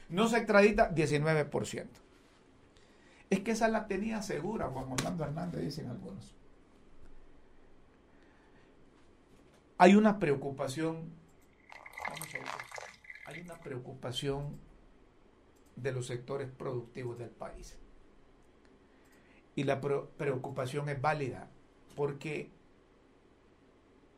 [0.10, 1.88] No se extradita, 19%.
[3.30, 6.37] Es que esa la tenía segura Juan Orlando Hernández, dicen algunos.
[9.80, 11.12] Hay una preocupación,
[13.26, 14.60] hay una preocupación
[15.76, 17.78] de los sectores productivos del país.
[19.56, 21.50] Y la preocupación es válida
[21.96, 22.50] porque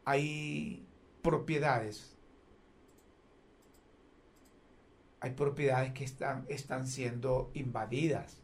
[0.05, 0.85] hay
[1.21, 2.17] propiedades,
[5.19, 8.37] hay propiedades que están, están siendo invadidas.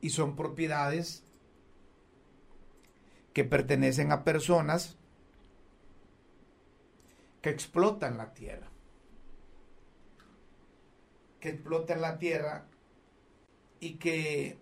[0.00, 1.22] Y son propiedades
[3.32, 4.96] que pertenecen a personas
[7.40, 8.68] que explotan la tierra.
[11.40, 12.66] Que explotan la tierra
[13.80, 14.58] y que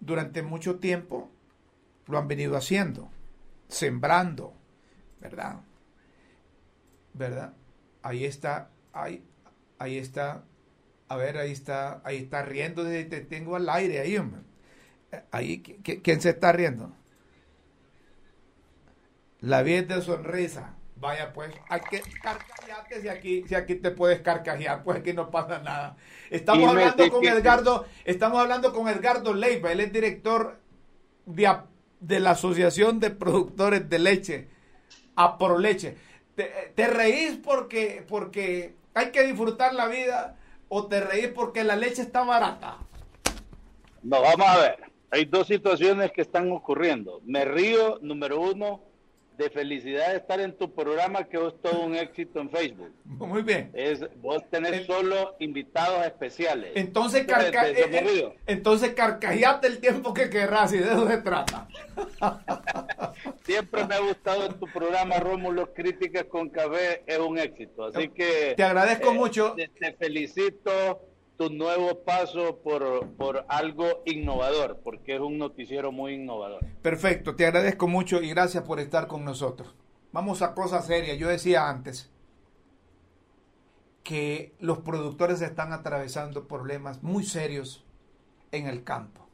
[0.00, 1.30] durante mucho tiempo
[2.06, 3.10] lo han venido haciendo,
[3.68, 4.54] sembrando,
[5.20, 5.60] ¿verdad?
[7.14, 7.54] ¿Verdad?
[8.02, 9.24] Ahí está, ahí,
[9.78, 10.44] ahí está,
[11.08, 14.42] a ver, ahí está, ahí está riendo, te tengo al aire ahí, hombre.
[15.32, 16.94] Ahí, ¿quién se está riendo?
[19.40, 20.74] La vida de sonrisa.
[20.96, 25.30] Vaya pues, hay que carcajearte si aquí, si aquí te puedes carcajear, pues aquí no
[25.30, 25.96] pasa nada.
[26.28, 30.58] Estamos hablando con Edgardo, estamos hablando con Edgardo Leiva, él es director
[31.24, 31.56] de,
[32.00, 34.48] de la Asociación de Productores de Leche,
[35.14, 35.96] Aproleche.
[36.34, 40.36] ¿Te, te reís porque, porque hay que disfrutar la vida
[40.68, 42.78] o te reís porque la leche está barata?
[44.02, 44.78] No, vamos a ver.
[45.10, 47.20] Hay dos situaciones que están ocurriendo.
[47.24, 48.82] Me río, número uno,
[49.38, 52.92] de felicidad de estar en tu programa, que es todo un éxito en Facebook.
[53.04, 53.70] Muy bien.
[53.72, 56.72] Es, vos tenés solo invitados especiales.
[56.74, 61.68] Entonces, carca eh, eh, entonces carcajeate el tiempo que querrás y de eso se trata.
[63.44, 67.84] Siempre me ha gustado en tu programa, Rómulo, Críticas con Café, es un éxito.
[67.84, 68.54] Así que...
[68.56, 69.54] Te agradezco eh, mucho.
[69.54, 71.00] te felicito
[71.38, 76.66] tu nuevo paso por, por algo innovador, porque es un noticiero muy innovador.
[76.82, 79.72] Perfecto, te agradezco mucho y gracias por estar con nosotros.
[80.10, 81.16] Vamos a cosas serias.
[81.16, 82.10] Yo decía antes
[84.02, 87.84] que los productores están atravesando problemas muy serios
[88.50, 89.28] en el campo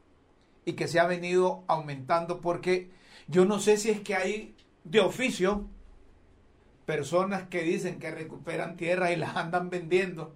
[0.63, 2.91] y que se ha venido aumentando porque
[3.27, 5.65] yo no sé si es que hay de oficio
[6.85, 10.35] personas que dicen que recuperan tierras y las andan vendiendo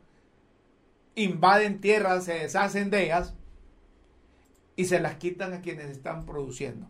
[1.23, 3.33] invaden tierras, se deshacen de ellas
[4.75, 6.87] y se las quitan a quienes están produciendo.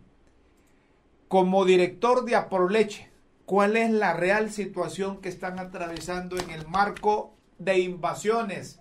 [1.28, 3.10] Como director de Aproleche,
[3.46, 8.80] ¿cuál es la real situación que están atravesando en el marco de invasiones,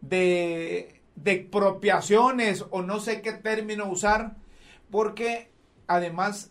[0.00, 4.36] de, de expropiaciones o no sé qué término usar?
[4.90, 5.50] Porque
[5.86, 6.50] además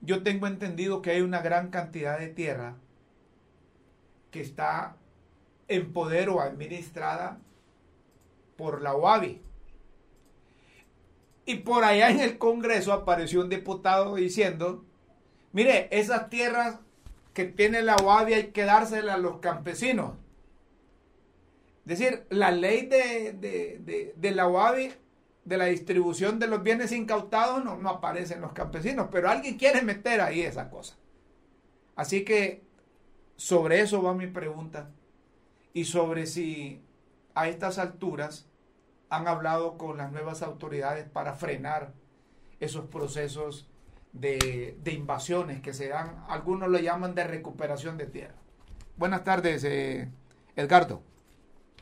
[0.00, 2.76] yo tengo entendido que hay una gran cantidad de tierra
[4.30, 4.96] que está
[5.68, 7.38] en poder o administrada
[8.56, 9.40] por la OAVI,
[11.46, 14.84] Y por allá en el Congreso apareció un diputado diciendo,
[15.52, 16.80] mire, esas tierras
[17.32, 20.14] que tiene la UABI hay que dárselas a los campesinos.
[21.86, 24.92] Es decir, la ley de, de, la UABI,
[25.46, 29.56] de la distribución de los bienes incautados, no, no aparece en los campesinos, pero alguien
[29.56, 30.96] quiere meter ahí esa cosa.
[31.96, 32.62] Así que
[33.36, 34.90] sobre eso va mi pregunta
[35.78, 36.80] y sobre si
[37.36, 38.48] a estas alturas
[39.10, 41.92] han hablado con las nuevas autoridades para frenar
[42.58, 43.68] esos procesos
[44.12, 48.34] de, invasiones que se dan, algunos lo llaman de recuperación de tierra.
[48.96, 50.08] Buenas tardes, eh,
[50.56, 51.00] Edgardo.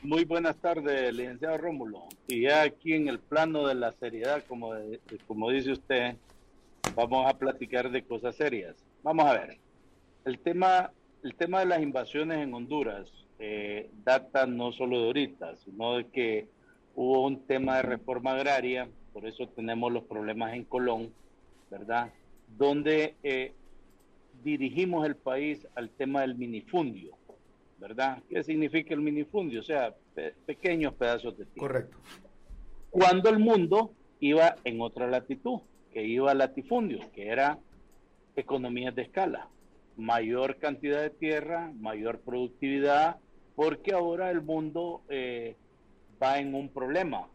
[0.03, 2.03] Muy buenas tardes, licenciado Rómulo.
[2.27, 4.73] Y ya aquí en el plano de la seriedad, como,
[5.25, 6.15] como dice usted,
[6.95, 8.75] vamos a platicar de cosas serias.
[9.01, 9.57] Vamos a ver.
[10.23, 10.91] El tema,
[11.23, 16.07] el tema de las invasiones en Honduras eh, data no solo de ahorita, sino de
[16.07, 16.47] que
[16.95, 21.13] hubo un tema de reforma agraria, por eso tenemos los problemas en Colón,
[21.69, 22.11] ¿verdad?
[22.57, 23.53] Donde eh,
[24.43, 27.17] dirigimos el país al tema del minifundio
[27.79, 28.21] ¿verdad?
[28.29, 29.59] ¿Qué significa el minifundio?
[29.59, 29.93] O sea,
[30.45, 31.67] pequeños pedazos de tierra.
[31.67, 31.97] Correcto.
[32.89, 35.59] Cuando el mundo iba en otra latitud,
[35.93, 37.59] que iba a latifundio, que era
[38.35, 39.47] economías de escala,
[39.95, 43.17] mayor cantidad de tierra, mayor productividad,
[43.57, 45.55] porque ahora el mundo eh,
[46.21, 47.27] va en un problema.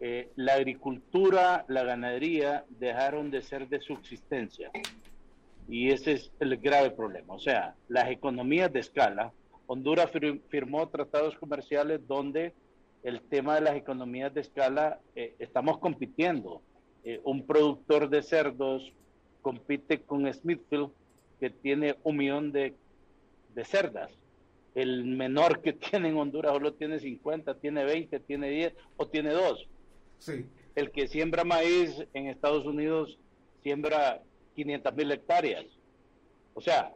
[0.00, 4.70] Eh, la agricultura, la ganadería dejaron de ser de subsistencia.
[5.68, 7.34] Y ese es el grave problema.
[7.34, 9.30] O sea, las economías de escala,
[9.66, 10.10] Honduras
[10.48, 12.54] firmó tratados comerciales donde
[13.02, 16.62] el tema de las economías de escala, eh, estamos compitiendo.
[17.24, 18.90] Un productor de cerdos
[19.42, 20.88] compite con Smithfield,
[21.40, 22.74] que tiene un millón de
[23.64, 24.21] cerdas.
[24.74, 29.32] El menor que tiene en Honduras solo tiene 50, tiene 20, tiene 10 o tiene
[29.32, 29.68] 2.
[30.18, 30.46] Sí.
[30.74, 33.18] El que siembra maíz en Estados Unidos
[33.62, 34.22] siembra
[34.54, 35.66] 500 mil hectáreas.
[36.54, 36.94] O sea,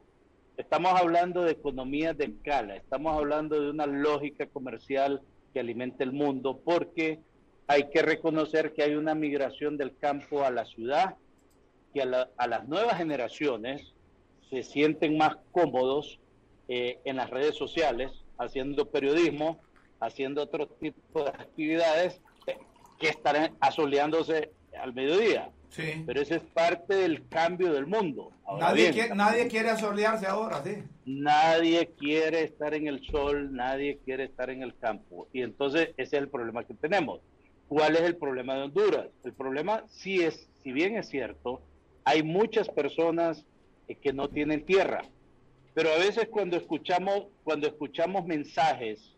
[0.56, 5.20] Estamos hablando de economías de escala, estamos hablando de una lógica comercial
[5.52, 7.20] que alimenta el mundo, porque
[7.66, 11.16] hay que reconocer que hay una migración del campo a la ciudad,
[11.92, 13.92] que a, las nuevas generaciones
[14.48, 16.20] se sienten más cómodos
[16.68, 19.60] eh, en las redes sociales, haciendo periodismo,
[20.00, 22.20] haciendo otro tipo de actividades
[22.98, 24.50] que estar asoleándose
[24.80, 25.50] al mediodía.
[26.06, 28.32] Pero ese es parte del cambio del mundo.
[28.58, 30.82] nadie, quiere, nadie quiere asolearse ahora, sí.
[31.04, 35.28] Nadie quiere estar en el sol, nadie quiere estar en el campo.
[35.32, 37.20] Y entonces ese es el problema que tenemos.
[37.68, 39.08] ¿Cuál es el problema de Honduras?
[39.24, 41.60] El problema sí es, si bien es cierto,
[42.04, 43.44] hay muchas personas
[43.88, 45.02] eh, que no tienen tierra.
[45.76, 49.12] Pero a veces cuando escuchamos, cuando escuchamos mensajes,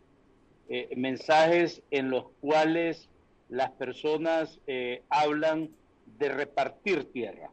[0.67, 3.07] eh, mensajes en los cuales
[3.47, 5.69] las personas eh, hablan
[6.17, 7.49] de repartir tierra.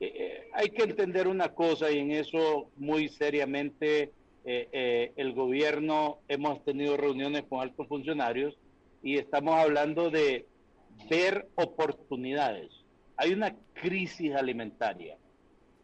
[0.00, 4.12] Eh, hay que entender una cosa y en eso muy seriamente
[4.44, 8.54] el gobierno hemos tenido reuniones con altos funcionarios
[9.02, 10.44] y estamos hablando de
[11.08, 12.70] ver oportunidades.
[13.16, 15.16] Hay una crisis alimentaria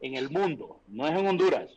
[0.01, 1.71] en el mundo, no es en Honduras.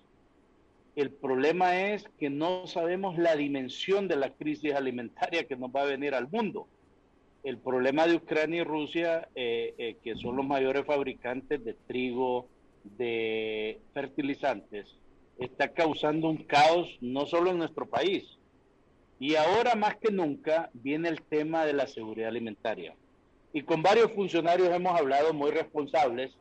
[1.00, 5.84] El problema es que no sabemos la dimensión de la crisis alimentaria que nos va
[5.84, 6.68] a venir al mundo
[7.46, 12.48] el problema de Ucrania y Rusia, eh, eh, que son los mayores fabricantes de trigo,
[12.84, 14.88] de fertilizantes,
[15.38, 18.38] está causando un caos no solo en nuestro país.
[19.22, 22.94] Y ahora más que nunca viene el tema de la seguridad alimentaria.
[23.54, 26.32] Y con varios funcionarios hemos hablado muy responsables,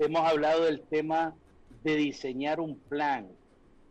[0.00, 1.32] hemos hablado del tema
[1.84, 3.28] de diseñar un plan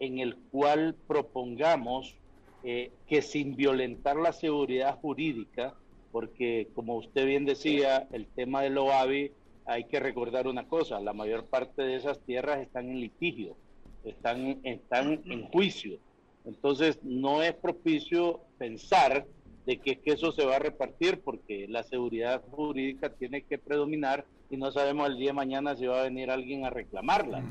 [0.02, 2.16] en el cual propongamos
[2.64, 5.76] eh, que sin violentar la seguridad jurídica,
[6.12, 9.32] porque como usted bien decía, el tema del OAVI,
[9.66, 13.56] hay que recordar una cosa, la mayor parte de esas tierras están en litigio,
[14.04, 16.00] están, están en juicio.
[16.46, 19.28] Entonces no es propicio pensar
[19.68, 24.26] de que, que, eso se va a repartir porque la seguridad jurídica tiene que predominar
[24.52, 27.42] y no sabemos el día de mañana si va a venir alguien a reclamarla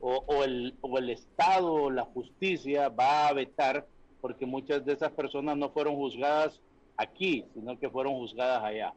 [0.00, 3.86] o, o, el, o el Estado o la justicia va a vetar
[4.22, 6.58] porque muchas de esas personas no fueron juzgadas
[6.96, 8.94] aquí, sino que fueron juzgadas allá.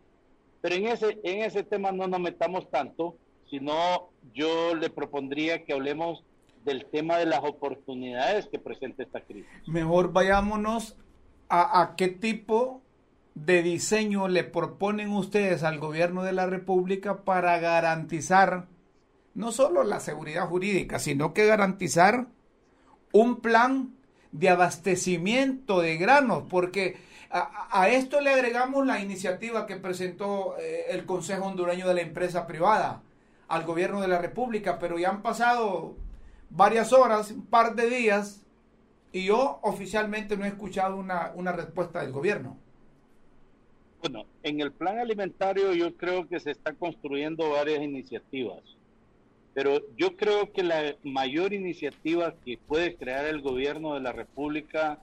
[0.62, 3.18] Pero en ese, en ese tema no nos metamos tanto,
[3.50, 6.24] sino yo le propondría que hablemos
[6.64, 9.50] del tema de las oportunidades que presenta esta crisis.
[9.68, 10.96] Mejor vayámonos
[11.50, 12.82] a, a qué tipo
[13.36, 18.68] de diseño le proponen ustedes al gobierno de la República para garantizar
[19.34, 22.28] no solo la seguridad jurídica, sino que garantizar
[23.14, 23.96] un plan
[24.32, 26.98] de abastecimiento de granos, porque
[27.32, 32.48] A, esto le agregamos la iniciativa que presentó eh, el Consejo Hondureño de la Empresa
[32.48, 33.04] Privada
[33.48, 35.96] al gobierno de la República, pero ya han pasado
[36.50, 38.42] varias horas, un par de días,
[39.12, 42.58] y yo oficialmente no he escuchado una, una respuesta del gobierno.
[44.02, 48.62] Bueno, en el plan alimentario yo creo que se están construyendo varias iniciativas,
[49.54, 55.00] pero yo creo que la mayor iniciativa que puede crear el gobierno de la República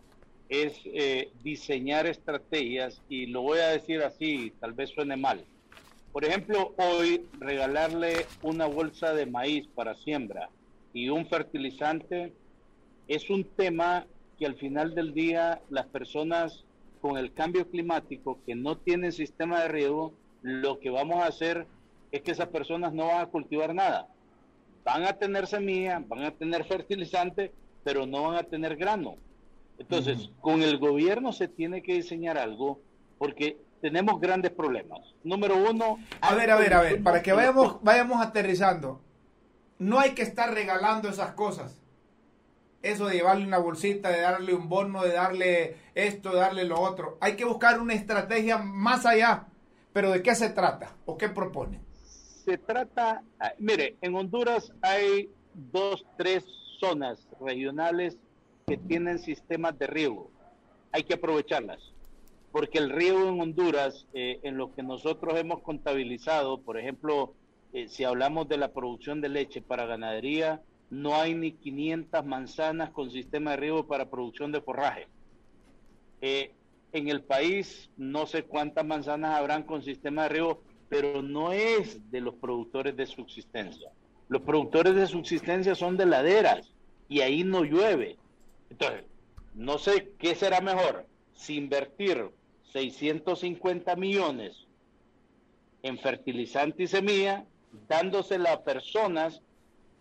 [0.49, 5.45] es eh, diseñar estrategias y lo voy a decir así, tal vez suene mal.
[6.13, 10.49] Por ejemplo, hoy regalarle una bolsa de maíz para siembra
[10.95, 12.33] y un fertilizante
[13.09, 14.07] es un tema
[14.39, 16.65] que al final del día las personas
[17.07, 21.65] con el cambio climático que no tienen sistema de riego, lo que vamos a hacer
[22.11, 24.09] es que esas personas no van a cultivar nada.
[24.85, 27.53] Van a tener semilla, van a tener fertilizante,
[27.85, 29.15] pero no van a tener grano.
[29.79, 32.81] Entonces, con el gobierno se tiene que diseñar algo
[33.19, 35.15] porque tenemos grandes problemas.
[35.23, 35.99] Número uno...
[36.21, 39.01] A ver, a ver, a ver, para que vayamos, vayamos aterrizando.
[39.79, 41.79] No hay que estar regalando esas cosas
[42.91, 46.81] eso de llevarle una bolsita, de darle un bono, de darle esto, de darle lo
[46.81, 47.19] otro.
[47.21, 49.47] Hay que buscar una estrategia más allá.
[49.93, 51.81] Pero ¿de qué se trata o qué propone?
[52.45, 56.45] Se trata, ah, mire, en Honduras hay dos, tres
[56.79, 58.19] zonas regionales
[58.67, 60.31] que tienen sistemas de riego.
[60.93, 61.93] Hay que aprovecharlas,
[62.53, 67.33] porque el riego en Honduras, eh, en lo que nosotros hemos contabilizado, por ejemplo,
[67.73, 70.61] eh, si hablamos de la producción de leche para ganadería,
[70.91, 75.09] no hay ni 500 manzanas con sistema de riego para producción de forraje.
[76.21, 76.53] Eh,
[76.93, 82.11] en el país no sé cuántas manzanas habrán con sistema de riego, pero no es
[82.11, 83.91] de los productores de subsistencia.
[84.29, 86.73] Los productores de subsistencia son de laderas
[87.09, 88.17] y ahí no llueve.
[88.71, 89.05] Entonces,
[89.55, 92.31] no sé qué será mejor, si invertir
[92.73, 94.67] 650 millones
[95.83, 97.45] en fertilizante y semilla,
[97.89, 99.43] dándosela a personas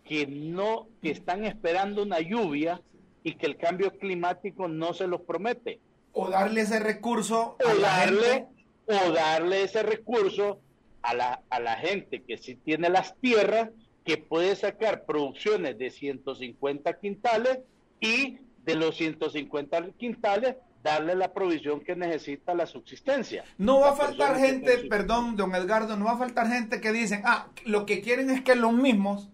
[0.06, 2.80] que no, que están esperando una lluvia
[3.22, 5.80] y que el cambio climático no se los promete.
[6.12, 8.46] O darle ese recurso o darle,
[8.86, 10.60] o darle ese recurso
[11.02, 13.70] a la, a la gente que sí tiene las tierras,
[14.04, 17.58] que puede sacar producciones de 150 quintales
[18.00, 23.44] y de los 150 quintales darle la provisión que necesita la subsistencia.
[23.58, 27.22] No va a faltar gente, perdón, don Edgardo, no va a faltar gente que dicen,
[27.24, 29.28] ah, lo que quieren es que los mismos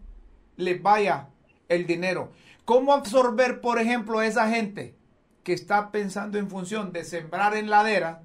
[0.57, 1.29] les vaya
[1.69, 2.33] el dinero.
[2.65, 4.95] ¿Cómo absorber, por ejemplo, a esa gente
[5.43, 8.23] que está pensando en función de sembrar en ladera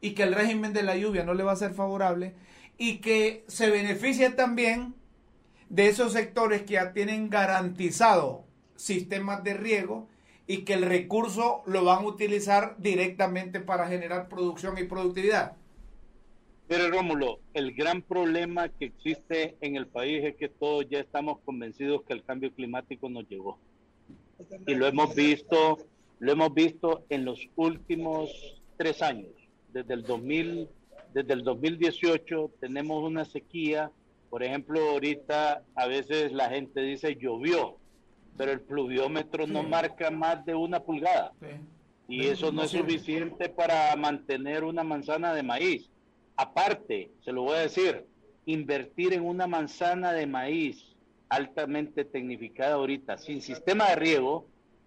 [0.00, 2.34] y que el régimen de la lluvia no le va a ser favorable
[2.78, 4.94] y que se beneficie también
[5.68, 8.44] de esos sectores que ya tienen garantizado
[8.76, 10.08] sistemas de riego
[10.46, 15.56] y que el recurso lo van a utilizar directamente para generar producción y productividad?
[16.68, 21.38] Pero Rómulo, el gran problema que existe en el país es que todos ya estamos
[21.44, 23.58] convencidos que el cambio climático nos llegó.
[24.66, 25.78] Y lo hemos visto,
[26.18, 28.30] lo hemos visto en los últimos
[28.76, 29.30] tres años.
[29.72, 30.68] Desde el 2000,
[31.12, 33.90] desde el 2018 tenemos una sequía.
[34.30, 37.76] Por ejemplo, ahorita a veces la gente dice llovió,
[38.36, 41.32] pero el pluviómetro no marca más de una pulgada.
[42.08, 45.91] Y eso no es suficiente para mantener una manzana de maíz.
[46.36, 48.06] Aparte, se lo voy a decir,
[48.46, 50.96] invertir en una manzana de maíz
[51.28, 54.46] altamente tecnificada ahorita, sin sistema de riego,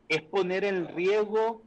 [0.09, 1.63] es poner el riego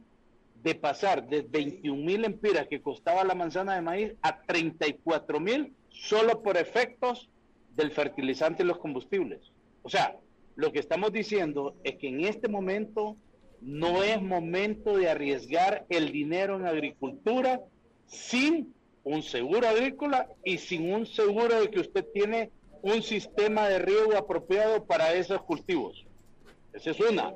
[0.63, 5.73] de pasar de 21 mil empiras que costaba la manzana de maíz a 34 mil
[5.89, 7.29] solo por efectos
[7.75, 9.39] del fertilizante y los combustibles.
[9.83, 10.17] O sea,
[10.55, 13.15] lo que estamos diciendo es que en este momento
[13.61, 17.61] no es momento de arriesgar el dinero en agricultura
[18.05, 18.73] sin
[19.09, 22.51] un seguro agrícola y sin un seguro de que usted tiene
[22.83, 26.05] un sistema de riego apropiado para esos cultivos.
[26.73, 27.33] Esa es una.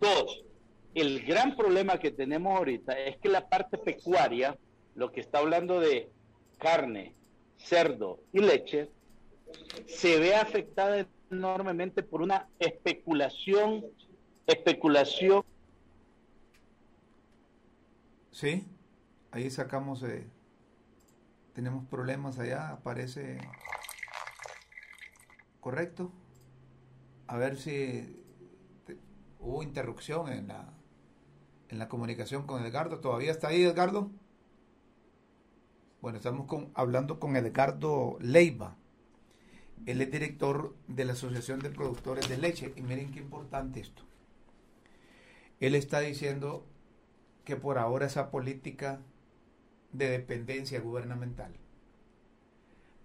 [0.00, 0.44] Dos,
[0.94, 4.56] el gran problema que tenemos ahorita es que la parte pecuaria,
[4.94, 6.08] lo que está hablando de
[6.56, 7.14] carne,
[7.58, 8.88] cerdo y leche,
[9.86, 13.84] se ve afectada enormemente por una especulación,
[14.46, 15.44] especulación.
[18.30, 18.64] Sí,
[19.32, 20.24] ahí sacamos eh,
[21.58, 23.36] tenemos problemas allá, parece
[25.58, 26.12] correcto.
[27.26, 28.22] A ver si
[29.40, 30.72] hubo interrupción en la,
[31.68, 33.00] en la comunicación con Edgardo.
[33.00, 34.08] ¿Todavía está ahí Edgardo?
[36.00, 38.76] Bueno, estamos con, hablando con Edgardo Leiva.
[39.84, 42.72] Él es director de la Asociación de Productores de Leche.
[42.76, 44.04] Y miren qué importante esto.
[45.58, 46.64] Él está diciendo
[47.44, 49.00] que por ahora esa política
[49.92, 51.52] de dependencia gubernamental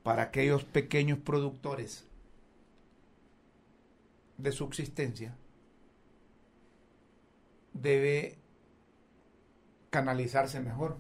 [0.04, 2.06] para aquellos pequeños productores
[4.38, 5.36] de subsistencia
[7.74, 8.38] debe
[9.90, 10.98] canalizarse mejor.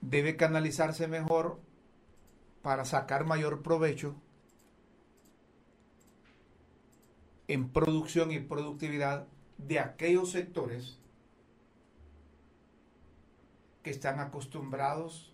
[0.00, 1.58] Debe canalizarse mejor
[2.62, 4.14] para sacar mayor provecho
[7.46, 9.26] en producción y productividad
[9.56, 10.98] de aquellos sectores
[13.82, 15.32] que están acostumbrados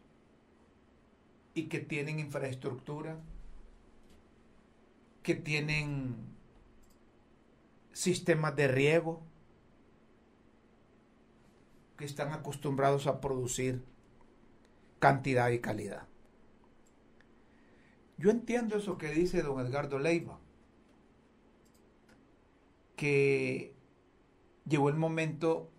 [1.55, 3.19] y que tienen infraestructura,
[5.23, 6.17] que tienen
[7.93, 9.23] sistemas de riego,
[11.97, 13.85] que están acostumbrados a producir
[14.99, 16.09] cantidad y calidad.
[18.19, 20.39] Yo entiendo eso que dice don Edgardo Leiva,
[22.97, 23.75] que
[24.67, 25.71] llegó el momento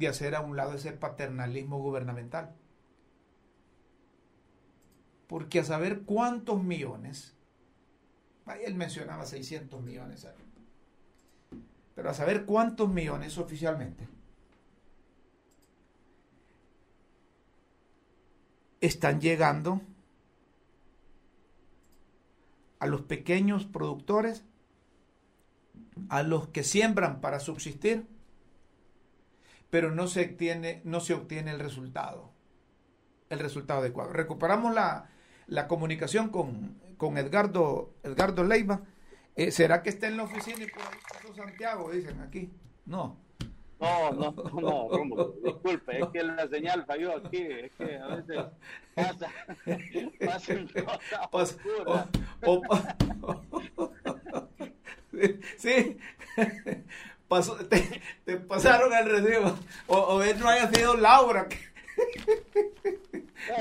[0.00, 2.54] de hacer a un lado ese paternalismo gubernamental.
[5.28, 7.36] Porque a saber cuántos millones,
[8.46, 10.26] ahí él mencionaba 600 millones,
[11.94, 14.08] pero a saber cuántos millones oficialmente
[18.80, 19.82] están llegando
[22.78, 24.44] a los pequeños productores,
[26.08, 28.06] a los que siembran para subsistir,
[29.70, 32.32] pero no se obtiene, no se obtiene el resultado,
[33.28, 34.12] el resultado adecuado.
[34.12, 35.10] Recuperamos la,
[35.46, 38.82] la comunicación con, con Edgardo, Edgardo Leiva.
[39.36, 41.90] Eh, ¿Será que está en la oficina y por ahí Santiago?
[41.90, 42.50] Dicen aquí.
[42.86, 43.16] No.
[43.80, 48.44] No, no, no, no, disculpe, es que la señal falló aquí, es que a veces
[48.94, 49.30] pasa,
[50.26, 50.68] pasan
[51.30, 51.56] cosas
[55.56, 55.98] sí,
[57.30, 59.56] Pasó, te, te, pasaron el recibo,
[59.86, 61.46] o, o no haya sido Laura.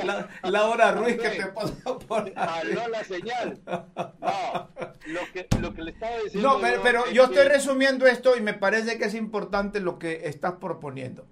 [0.04, 2.74] La, Laura Ruiz que te pasó por ahí.
[2.90, 3.62] la señal.
[3.68, 4.70] No,
[5.06, 6.50] lo que, lo que le estaba diciendo.
[6.50, 10.28] No, pero, pero yo estoy resumiendo esto y me parece que es importante lo que
[10.28, 11.28] estás proponiendo.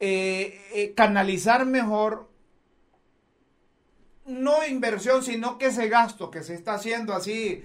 [0.00, 2.28] Eh, eh, canalizar mejor,
[4.26, 7.64] no inversión, sino que ese gasto que se está haciendo así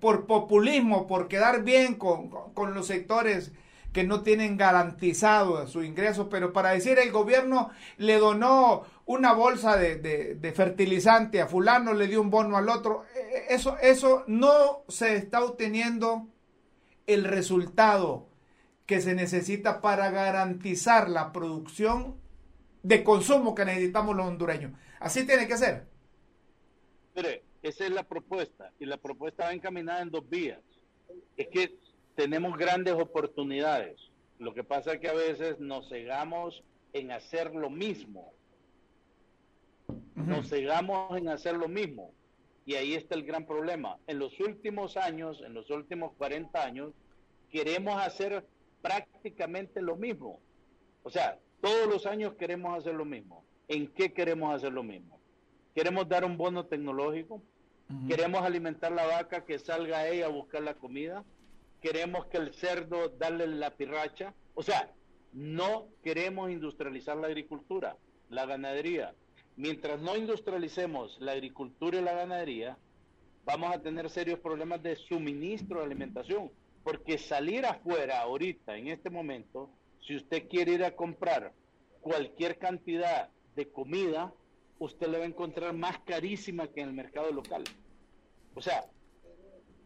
[0.00, 3.52] por populismo, por quedar bien con, con los sectores
[3.96, 9.78] que no tienen garantizado su ingreso, pero para decir el gobierno le donó una bolsa
[9.78, 14.82] de, fertilizante a fulano, le dio un bono al otro, e, e, eso, eso no
[14.88, 16.28] se está obteniendo
[17.06, 18.28] el resultado
[18.84, 22.16] que se necesita para garantizar la producción
[22.82, 24.72] de consumo que necesitamos los hondureños.
[25.00, 25.88] Así tiene que ser.
[27.14, 30.60] Mire, esa es la propuesta y la propuesta va encaminada en dos vías.
[31.36, 31.76] Es que
[32.14, 34.00] tenemos grandes oportunidades.
[34.38, 36.62] Lo que pasa es que a veces nos cegamos
[36.92, 38.32] en hacer lo mismo.
[40.14, 42.12] Nos cegamos en hacer lo mismo.
[42.64, 43.98] Y ahí está el gran problema.
[44.06, 46.92] En los últimos años, en los últimos 40 años,
[47.50, 48.44] queremos hacer
[48.82, 50.40] prácticamente lo mismo.
[51.02, 53.44] O sea, todos los años queremos hacer lo mismo.
[53.68, 55.18] ¿En qué queremos hacer lo mismo?
[55.74, 57.42] Queremos dar un bono tecnológico.
[58.08, 61.24] Queremos alimentar la vaca que salga ella a buscar la comida
[61.86, 64.34] queremos que el cerdo darle la pirracha.
[64.54, 64.90] O sea,
[65.32, 67.96] no queremos industrializar la agricultura,
[68.28, 69.14] la ganadería.
[69.56, 72.76] Mientras no industrialicemos la agricultura y la ganadería,
[73.44, 76.50] vamos a tener serios problemas de suministro de alimentación.
[76.82, 79.70] Porque salir afuera ahorita, en este momento,
[80.00, 81.52] si usted quiere ir a comprar
[82.00, 84.32] cualquier cantidad de comida,
[84.78, 87.64] usted le va a encontrar más carísima que en el mercado local.
[88.54, 88.86] O sea,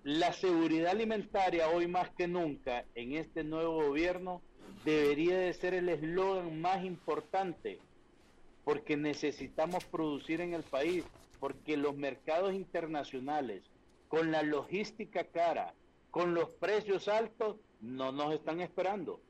[0.02, 4.42] la seguridad alimentaria hoy más que nunca en este nuevo gobierno
[4.84, 7.78] debería de ser el eslogan más importante
[8.64, 11.04] porque necesitamos producir en el país,
[11.38, 13.62] porque los mercados internacionales
[14.08, 15.74] con la logística cara,
[16.10, 19.20] con los precios altos, no nos están esperando.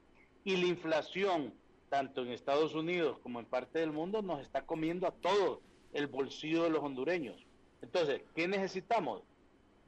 [0.45, 1.53] Y la inflación,
[1.91, 5.59] tanto en Estados Unidos como en parte del mundo, nos está comiendo a todos
[5.93, 7.45] el bolsillo de los hondureños.
[7.83, 9.23] Entonces, ¿qué necesitamos?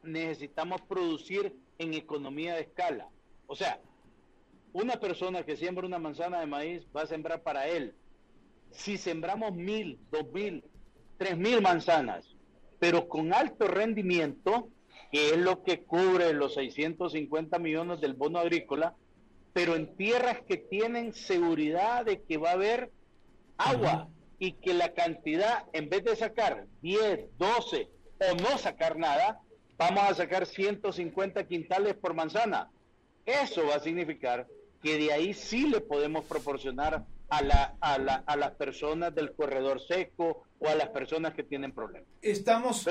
[0.02, 3.08] necesitamos producir en economía de escala.
[3.46, 3.80] O sea,
[4.72, 7.94] una persona que siembra una manzana de maíz va a sembrar para él.
[8.70, 10.64] Si sembramos mil, dos mil,
[11.18, 12.36] tres mil manzanas,
[12.78, 14.68] pero con alto rendimiento,
[15.10, 18.96] que es lo que cubre los 650 millones del bono agrícola,
[19.52, 22.90] pero en tierras que tienen seguridad de que va a haber
[23.58, 27.88] agua y que la cantidad, en vez de sacar 10, 12
[28.18, 29.40] o no sacar nada,
[29.76, 32.70] vamos a sacar 150 quintales por manzana.
[33.26, 34.46] Eso va a significar
[34.82, 39.32] que de ahí sí le podemos proporcionar a, la, a, la, a las personas del
[39.32, 42.08] corredor seco o a las personas que tienen problemas.
[42.20, 42.86] Estamos,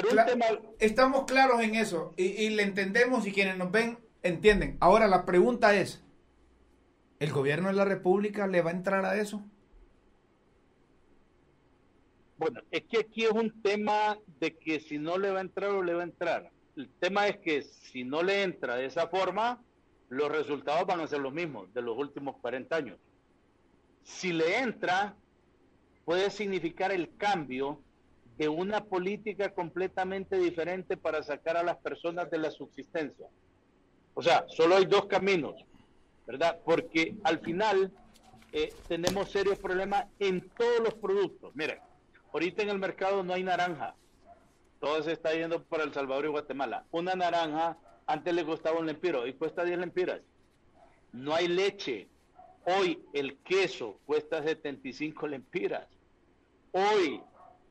[0.80, 4.78] estamos claros en eso y, y le entendemos y quienes nos ven entienden.
[4.80, 6.02] Ahora la pregunta es,
[7.22, 9.44] ¿el gobierno de la República le va a entrar a eso?
[12.36, 15.70] Bueno, es que aquí es un tema de que si no le va a entrar
[15.70, 16.52] o le va a entrar.
[16.76, 19.62] El tema es que si no le entra de esa forma,
[20.10, 23.00] los resultados van a ser los mismos de los últimos 40 años.
[24.02, 25.16] Si le entra,
[26.06, 27.80] puede significar el cambio
[28.40, 33.28] de una política completamente diferente para sacar a las personas de la subsistencia.
[34.16, 35.64] O sea, solo hay dos caminos,
[36.26, 36.60] ¿verdad?
[36.64, 37.92] Porque al final
[38.52, 41.56] eh, tenemos serios problemas en todos los productos.
[41.56, 41.80] Mire,
[42.34, 43.96] ahorita en el mercado no hay naranja.
[44.80, 46.86] Todo se está yendo para El Salvador y Guatemala.
[46.92, 50.22] Una naranja antes le costaba un lempiro y cuesta 10 lempiras.
[51.12, 52.08] No hay leche.
[52.66, 55.88] Hoy el queso cuesta 75 lempiras.
[56.72, 57.22] Hoy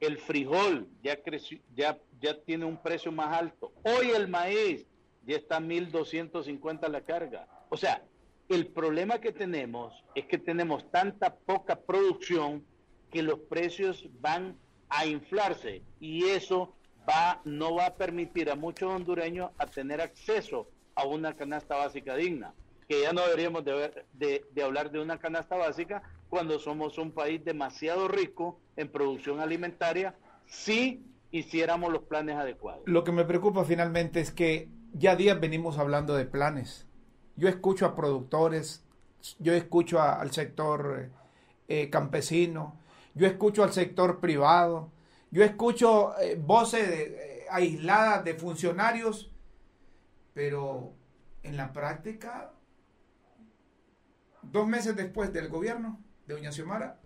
[0.01, 3.73] el frijol ya, creció, ya, ya tiene un precio más alto.
[3.83, 4.87] Hoy el maíz
[5.27, 7.47] ya está 1250 la carga.
[7.69, 8.03] O sea,
[8.51, 12.65] el problema que tenemos es que tenemos tanta poca producción
[13.11, 14.57] que los precios van
[14.89, 16.75] a inflarse y eso
[17.09, 22.17] va, no va a permitir a muchos hondureños a tener acceso a una canasta básica
[22.17, 22.53] digna,
[22.89, 27.13] que ya no deberíamos de, de, de hablar de una canasta básica cuando somos un
[27.13, 32.83] país demasiado rico en producción alimentaria si hiciéramos los planes adecuados.
[32.87, 36.90] Lo que me preocupa finalmente es que ya días venimos hablando de planes.
[37.41, 38.85] Yo escucho a productores,
[39.39, 41.09] yo escucho al sector
[41.69, 42.79] eh, campesino,
[43.15, 44.93] yo escucho al sector privado,
[45.31, 49.33] yo escucho eh, voces eh, aisladas de funcionarios,
[50.35, 50.93] pero
[51.43, 52.53] en la práctica,
[54.43, 57.01] dos meses después del gobierno de Doña Xiomara,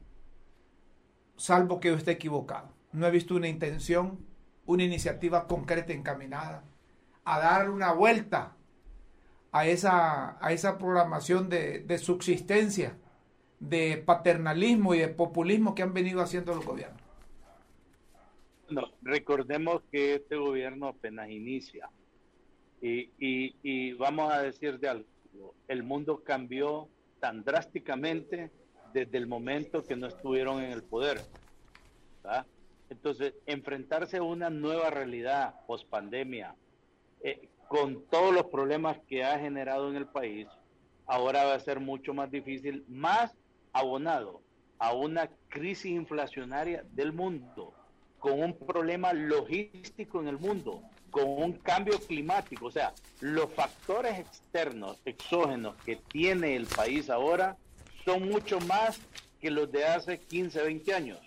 [1.37, 4.19] salvo que yo esté equivocado, no he visto una intención,
[4.67, 6.65] una iniciativa concreta encaminada
[7.25, 8.57] a dar una vuelta
[9.55, 12.99] a esa, a esa programación de, de subsistencia,
[13.61, 17.01] de paternalismo y de populismo que han venido haciendo los gobiernos.
[18.69, 21.89] No, recordemos que este gobierno apenas inicia.
[22.83, 25.07] Y, y, vamos a decir de algo,
[25.69, 26.89] el mundo cambió
[27.21, 28.51] tan drásticamente
[28.93, 31.21] desde el momento que no estuvieron en el poder.
[32.91, 36.57] Entonces, enfrentarse a una nueva realidad post pandemia,
[37.23, 40.47] eh, con todos los problemas que ha generado en el país,
[41.07, 43.33] ahora va a ser mucho más difícil, más
[43.73, 44.41] abonado
[44.79, 47.73] a una crisis inflacionaria del mundo
[48.25, 52.67] con un problema logístico en el mundo, con un cambio climático.
[52.67, 57.59] O sea, los factores externos, exógenos que tiene el país ahora
[58.03, 58.99] son mucho más
[59.43, 61.19] que los de hace 15, 20 años.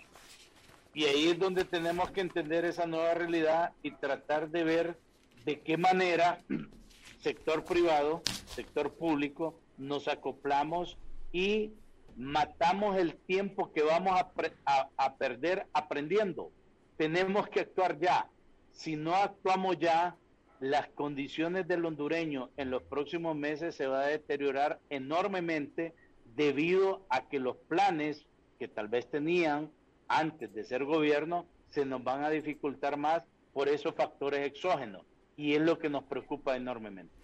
[0.92, 4.98] Y ahí es donde tenemos que entender esa nueva realidad y tratar de ver
[5.48, 6.44] de qué manera
[7.20, 10.98] sector privado, sector público, nos acoplamos
[11.32, 11.72] y
[12.18, 16.52] matamos el tiempo que vamos a, a, perder aprendiendo
[16.98, 18.28] tenemos que actuar ya.
[18.72, 20.16] Si no actuamos ya,
[20.60, 25.94] las condiciones del hondureño en los próximos meses se va a deteriorar enormemente
[26.36, 28.26] debido a que los planes
[28.58, 29.70] que tal vez tenían
[30.08, 33.22] antes de ser gobierno se nos van a dificultar más
[33.54, 35.06] por esos factores exógenos
[35.38, 37.14] y es lo que nos preocupa enormemente.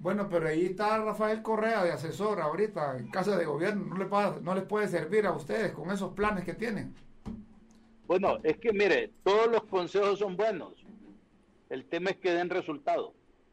[0.00, 4.40] Bueno, pero ahí está Rafael Correa de asesor ahorita en casa de gobierno, no, le
[4.42, 6.94] no les puede servir a ustedes con esos planes que tienen.
[8.06, 10.74] Bueno, es que mire, todos los consejos son buenos.
[11.68, 13.12] El tema es que den resultados.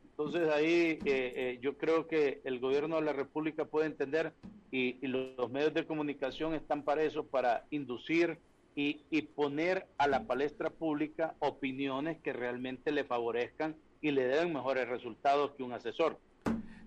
[0.09, 4.33] Entonces ahí eh, eh, yo creo que el gobierno de la República puede entender
[4.71, 8.39] y, los, medios de comunicación están para eso, para inducir
[8.73, 14.53] y, y, poner a la palestra pública opiniones que realmente le favorezcan y le den
[14.53, 16.19] mejores resultados que un asesor.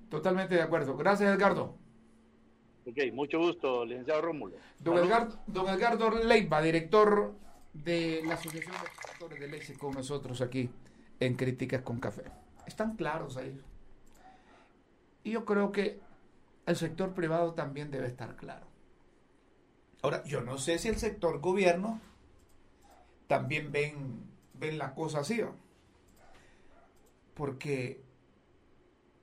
[0.09, 0.97] Totalmente de acuerdo.
[0.97, 1.77] Gracias, Edgardo.
[2.87, 4.57] Ok, mucho gusto, licenciado Rómulo.
[4.79, 7.35] Don Edgardo, don Edgardo Leiva, director
[7.73, 10.71] de la Asociación de Productores de Leche con nosotros aquí
[11.21, 12.25] en Críticas con Café.
[12.67, 13.61] Están claros ahí.
[15.23, 16.01] Y yo creo que
[16.67, 18.67] el sector privado también debe estar claro.
[20.03, 22.01] Ahora, yo no sé si el sector gobierno
[23.27, 25.43] también ven, ven la cosa así.
[27.41, 28.05] Porque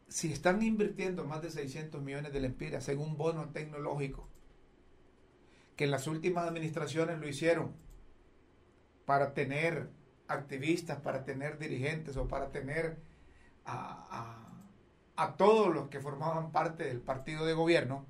[0.08, 4.28] si están invirtiendo más de 600 millones de lempiras un bono tecnológico,
[5.76, 7.76] que en las últimas administraciones lo hicieron
[9.06, 9.92] para tener
[10.28, 12.98] activistas, para tener dirigentes o para tener
[13.66, 18.08] a todos los que formaban parte del partido de gobierno,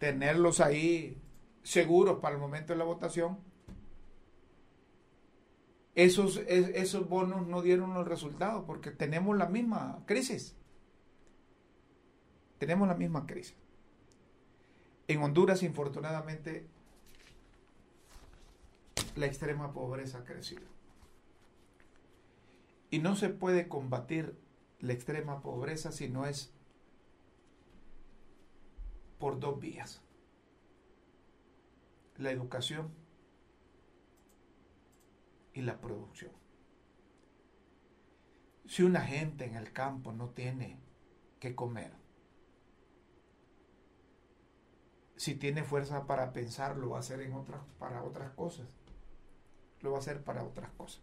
[0.00, 1.22] tenerlos ahí
[1.62, 3.38] seguros para el momento de la votación,
[5.94, 10.56] esos, esos bonos no dieron los resultados porque tenemos la misma crisis.
[12.58, 13.54] Tenemos la misma crisis.
[15.06, 16.66] En Honduras, infortunadamente,
[19.16, 20.64] la extrema pobreza ha crecido.
[22.90, 24.36] Y no se puede combatir
[24.80, 26.52] la extrema pobreza si no es
[29.18, 30.00] por dos vías.
[32.16, 32.90] La educación
[35.54, 36.32] y la producción.
[38.66, 40.80] Si una gente en el campo no tiene
[41.38, 41.92] que comer,
[45.16, 48.66] si tiene fuerza para pensar, lo va a hacer en otras, para otras cosas.
[49.80, 51.02] Lo va a hacer para otras cosas.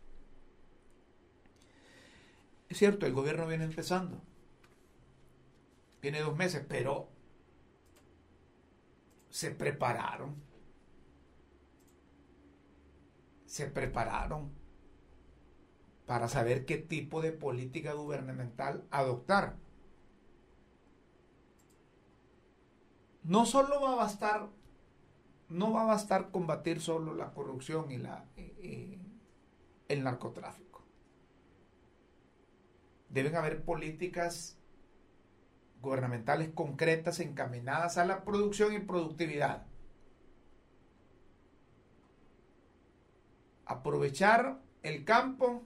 [2.68, 4.22] Es cierto, el gobierno viene empezando.
[6.02, 7.10] Viene dos meses, pero
[9.30, 10.36] se prepararon
[13.52, 14.50] se prepararon
[16.06, 19.58] para saber qué tipo de política gubernamental adoptar.
[23.24, 24.48] No solo va a bastar,
[25.50, 28.26] no va a bastar combatir solo la corrupción y la,
[29.90, 30.86] el narcotráfico.
[33.10, 34.58] Deben haber políticas
[35.82, 39.68] gubernamentales concretas encaminadas a la producción y productividad.
[43.72, 45.64] Aprovechar el campo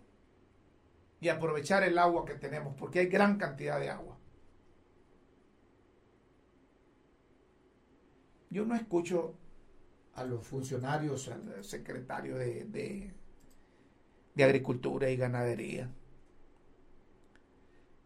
[1.19, 4.17] y aprovechar el agua que tenemos, porque hay gran cantidad de agua.
[8.49, 9.35] Yo no escucho
[10.13, 13.11] a los funcionarios, al secretario de,
[14.35, 15.89] de, Agricultura y Ganadería.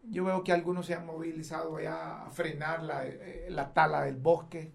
[0.04, 4.16] Yo veo que algunos se han movilizado ya a frenar la, eh, la tala del
[4.16, 4.72] bosque,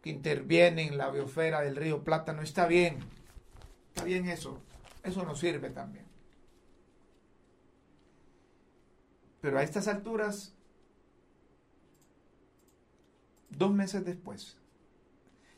[0.00, 2.32] que intervienen en la biosfera del río Plata.
[2.32, 2.98] No está bien
[3.94, 4.60] Está bien eso.
[5.04, 6.04] Eso nos sirve también.
[9.40, 10.56] Pero a estas alturas,
[13.50, 14.58] dos meses después,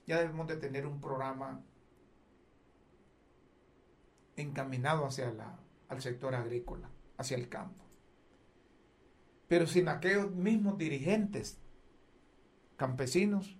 [0.06, 1.62] ya debemos de tener un programa
[4.36, 5.58] encaminado hacia la,
[5.88, 7.86] al sector agrícola, hacia el campo.
[9.48, 11.58] Pero sin aquellos mismos dirigentes
[12.76, 13.56] campesinos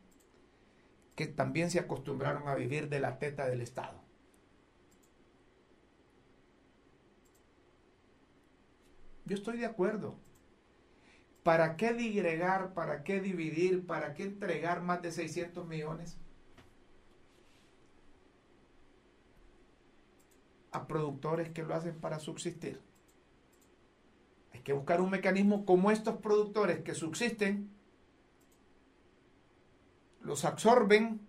[1.14, 4.06] que también se acostumbraron a vivir de la teta del Estado.
[9.27, 10.14] Yo estoy de acuerdo.
[11.43, 12.72] ¿Para qué digregar?
[12.72, 13.87] ¿Para qué dividir?
[13.87, 16.16] ¿Para qué entregar más de 600 millones?
[20.77, 22.81] a productores que lo hacen para subsistir.
[24.53, 27.70] Hay que buscar un mecanismo como estos productores que subsisten,
[30.20, 31.27] los absorben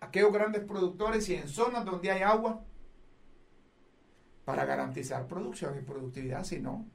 [0.00, 2.64] aquellos grandes productores y en zonas donde hay agua
[4.44, 6.86] para garantizar producción y productividad, si no,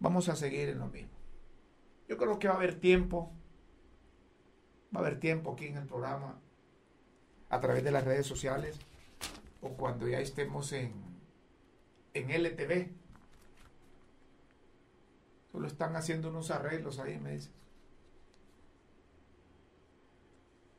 [0.00, 1.12] vamos a seguir en lo mismo.
[2.08, 3.30] Yo creo que va a haber tiempo,
[4.94, 6.40] va a haber tiempo aquí en el programa,
[7.50, 8.78] a través de las redes sociales,
[9.60, 10.92] o cuando ya estemos en,
[12.14, 12.90] en LTV.
[15.52, 17.52] Solo están haciendo unos arreglos ahí, me dicen.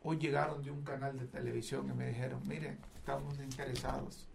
[0.04, 4.28] Hoy llegaron de un canal de televisión y me dijeron, miren, estamos interesados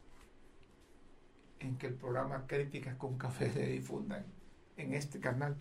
[1.59, 4.36] en que el programa Críticas con Café se difundan
[4.77, 5.57] en este canal.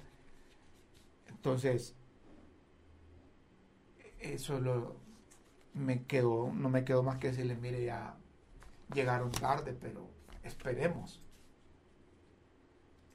[1.27, 1.95] Entonces,
[4.19, 4.95] eso lo,
[5.73, 8.15] me quedó, no me quedó más que decirle, mire, ya
[8.93, 10.07] llegaron tarde, pero
[10.43, 11.21] esperemos.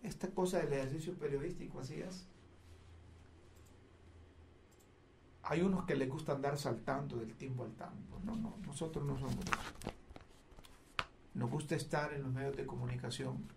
[0.02, 2.26] Esta cosa del ejercicio periodístico, así es.
[5.42, 8.20] Hay unos que les gusta andar saltando del tiempo al tiempo.
[8.24, 9.44] No, no, nosotros no somos
[11.34, 13.48] Nos gusta estar en los medios de comunicación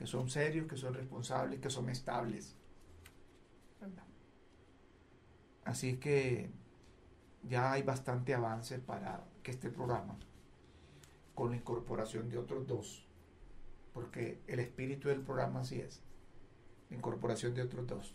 [0.00, 2.56] que son serios, que son responsables, que son estables.
[5.62, 6.48] Así que
[7.42, 10.16] ya hay bastante avance para que este programa,
[11.34, 13.06] con la incorporación de otros dos,
[13.92, 16.00] porque el espíritu del programa así es,
[16.88, 18.14] la incorporación de otros dos,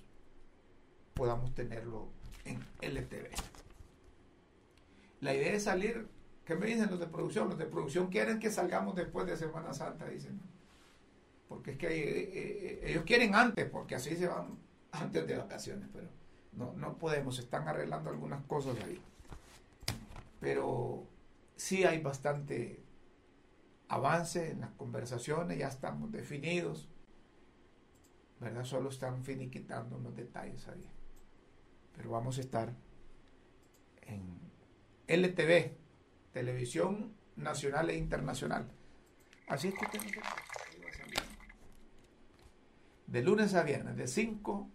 [1.14, 2.08] podamos tenerlo
[2.46, 3.30] en LTV.
[5.22, 6.08] La idea es salir,
[6.46, 7.48] ¿qué me dicen los de producción?
[7.48, 10.55] Los de producción quieren que salgamos después de Semana Santa, dicen
[11.48, 14.58] porque es que eh, eh, ellos quieren antes, porque así se van
[14.92, 16.08] antes de vacaciones, pero
[16.54, 19.02] no, no podemos, están arreglando algunas cosas ahí.
[20.40, 21.08] Pero
[21.56, 22.84] sí hay bastante
[23.88, 26.90] avance en las conversaciones, ya estamos definidos.
[28.40, 28.64] ¿verdad?
[28.64, 30.90] Solo están finiquitando unos detalles ahí.
[31.96, 32.74] Pero vamos a estar
[34.02, 34.40] en
[35.08, 35.72] LTV,
[36.34, 38.70] Televisión Nacional e Internacional.
[39.48, 40.00] Así es que usted
[43.16, 44.70] De lunes a viernes, de 5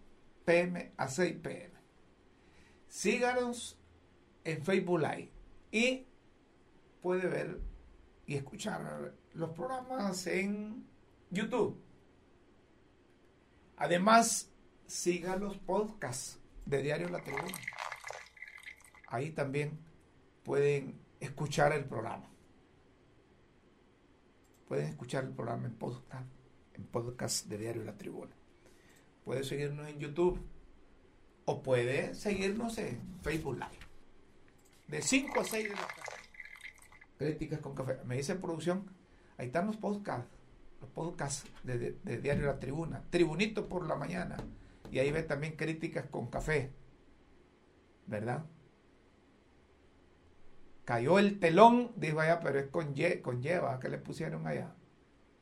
[0.46, 1.74] pm a 6 pm.
[2.88, 3.78] Síganos
[4.44, 5.30] en Facebook Live
[5.70, 6.06] y
[7.02, 7.60] puede ver
[8.24, 10.86] y escuchar los programas en
[11.28, 11.84] YouTube.
[13.76, 14.50] Además,
[14.86, 17.58] siga los podcasts de Diario La Tribuna.
[19.08, 19.78] Ahí también
[20.44, 22.30] pueden escuchar el programa.
[24.66, 26.39] Pueden escuchar el programa en podcast,
[26.84, 28.34] podcast de Diario La Tribuna.
[29.24, 30.40] Puede seguirnos en YouTube
[31.44, 33.78] o puede seguirnos en Facebook Live.
[34.88, 36.20] De 5 a 6 de la tarde.
[37.18, 37.98] Críticas con café.
[38.04, 38.90] Me dice producción,
[39.36, 40.30] ahí están los podcasts,
[40.80, 43.04] los podcasts de, Diario La Tribuna.
[43.10, 44.36] Tribunito por la mañana.
[44.90, 46.72] Y ahí ve también críticas con café.
[48.06, 48.44] ¿Verdad?
[50.84, 54.74] Cayó el telón, dijo allá, pero es con, ye, con lleva que le pusieron allá.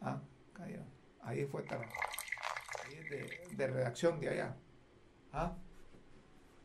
[0.01, 0.20] Ah,
[0.53, 0.82] cayó.
[1.29, 4.57] Ahí fue Ahí es de, de, redacción de allá.
[5.31, 5.53] Ah,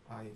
[0.07, 0.33] ahí,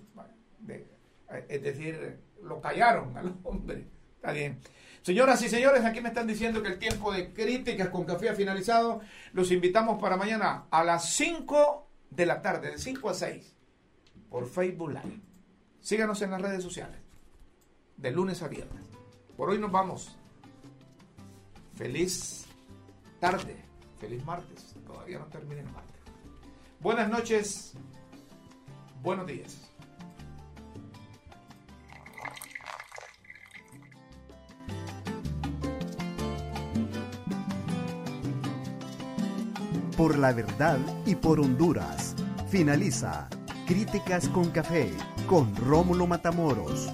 [1.48, 3.88] es decir, lo callaron al hombre.
[4.18, 4.60] Está bien.
[5.02, 8.36] Señoras y señores, aquí me están diciendo que el tiempo de críticas con café ha
[8.36, 9.00] finalizado.
[9.32, 13.56] Los invitamos para mañana a las 5 de la tarde, de 5 a 6,
[14.30, 15.22] por Facebook Live.
[15.80, 17.00] Síganos en las redes sociales,
[17.96, 18.84] de lunes a viernes.
[19.38, 20.18] Por hoy nos vamos.
[21.76, 22.46] Feliz
[23.22, 23.67] tarde,
[24.00, 24.76] feliz martes.
[24.86, 25.96] Todavía no termina el martes.
[26.80, 27.74] Buenas noches,
[29.02, 29.68] buenos días.
[39.98, 42.16] por la verdad y por Honduras.
[42.50, 43.28] Finaliza
[43.66, 44.94] Críticas con Café
[45.28, 46.94] con Rómulo Matamoros.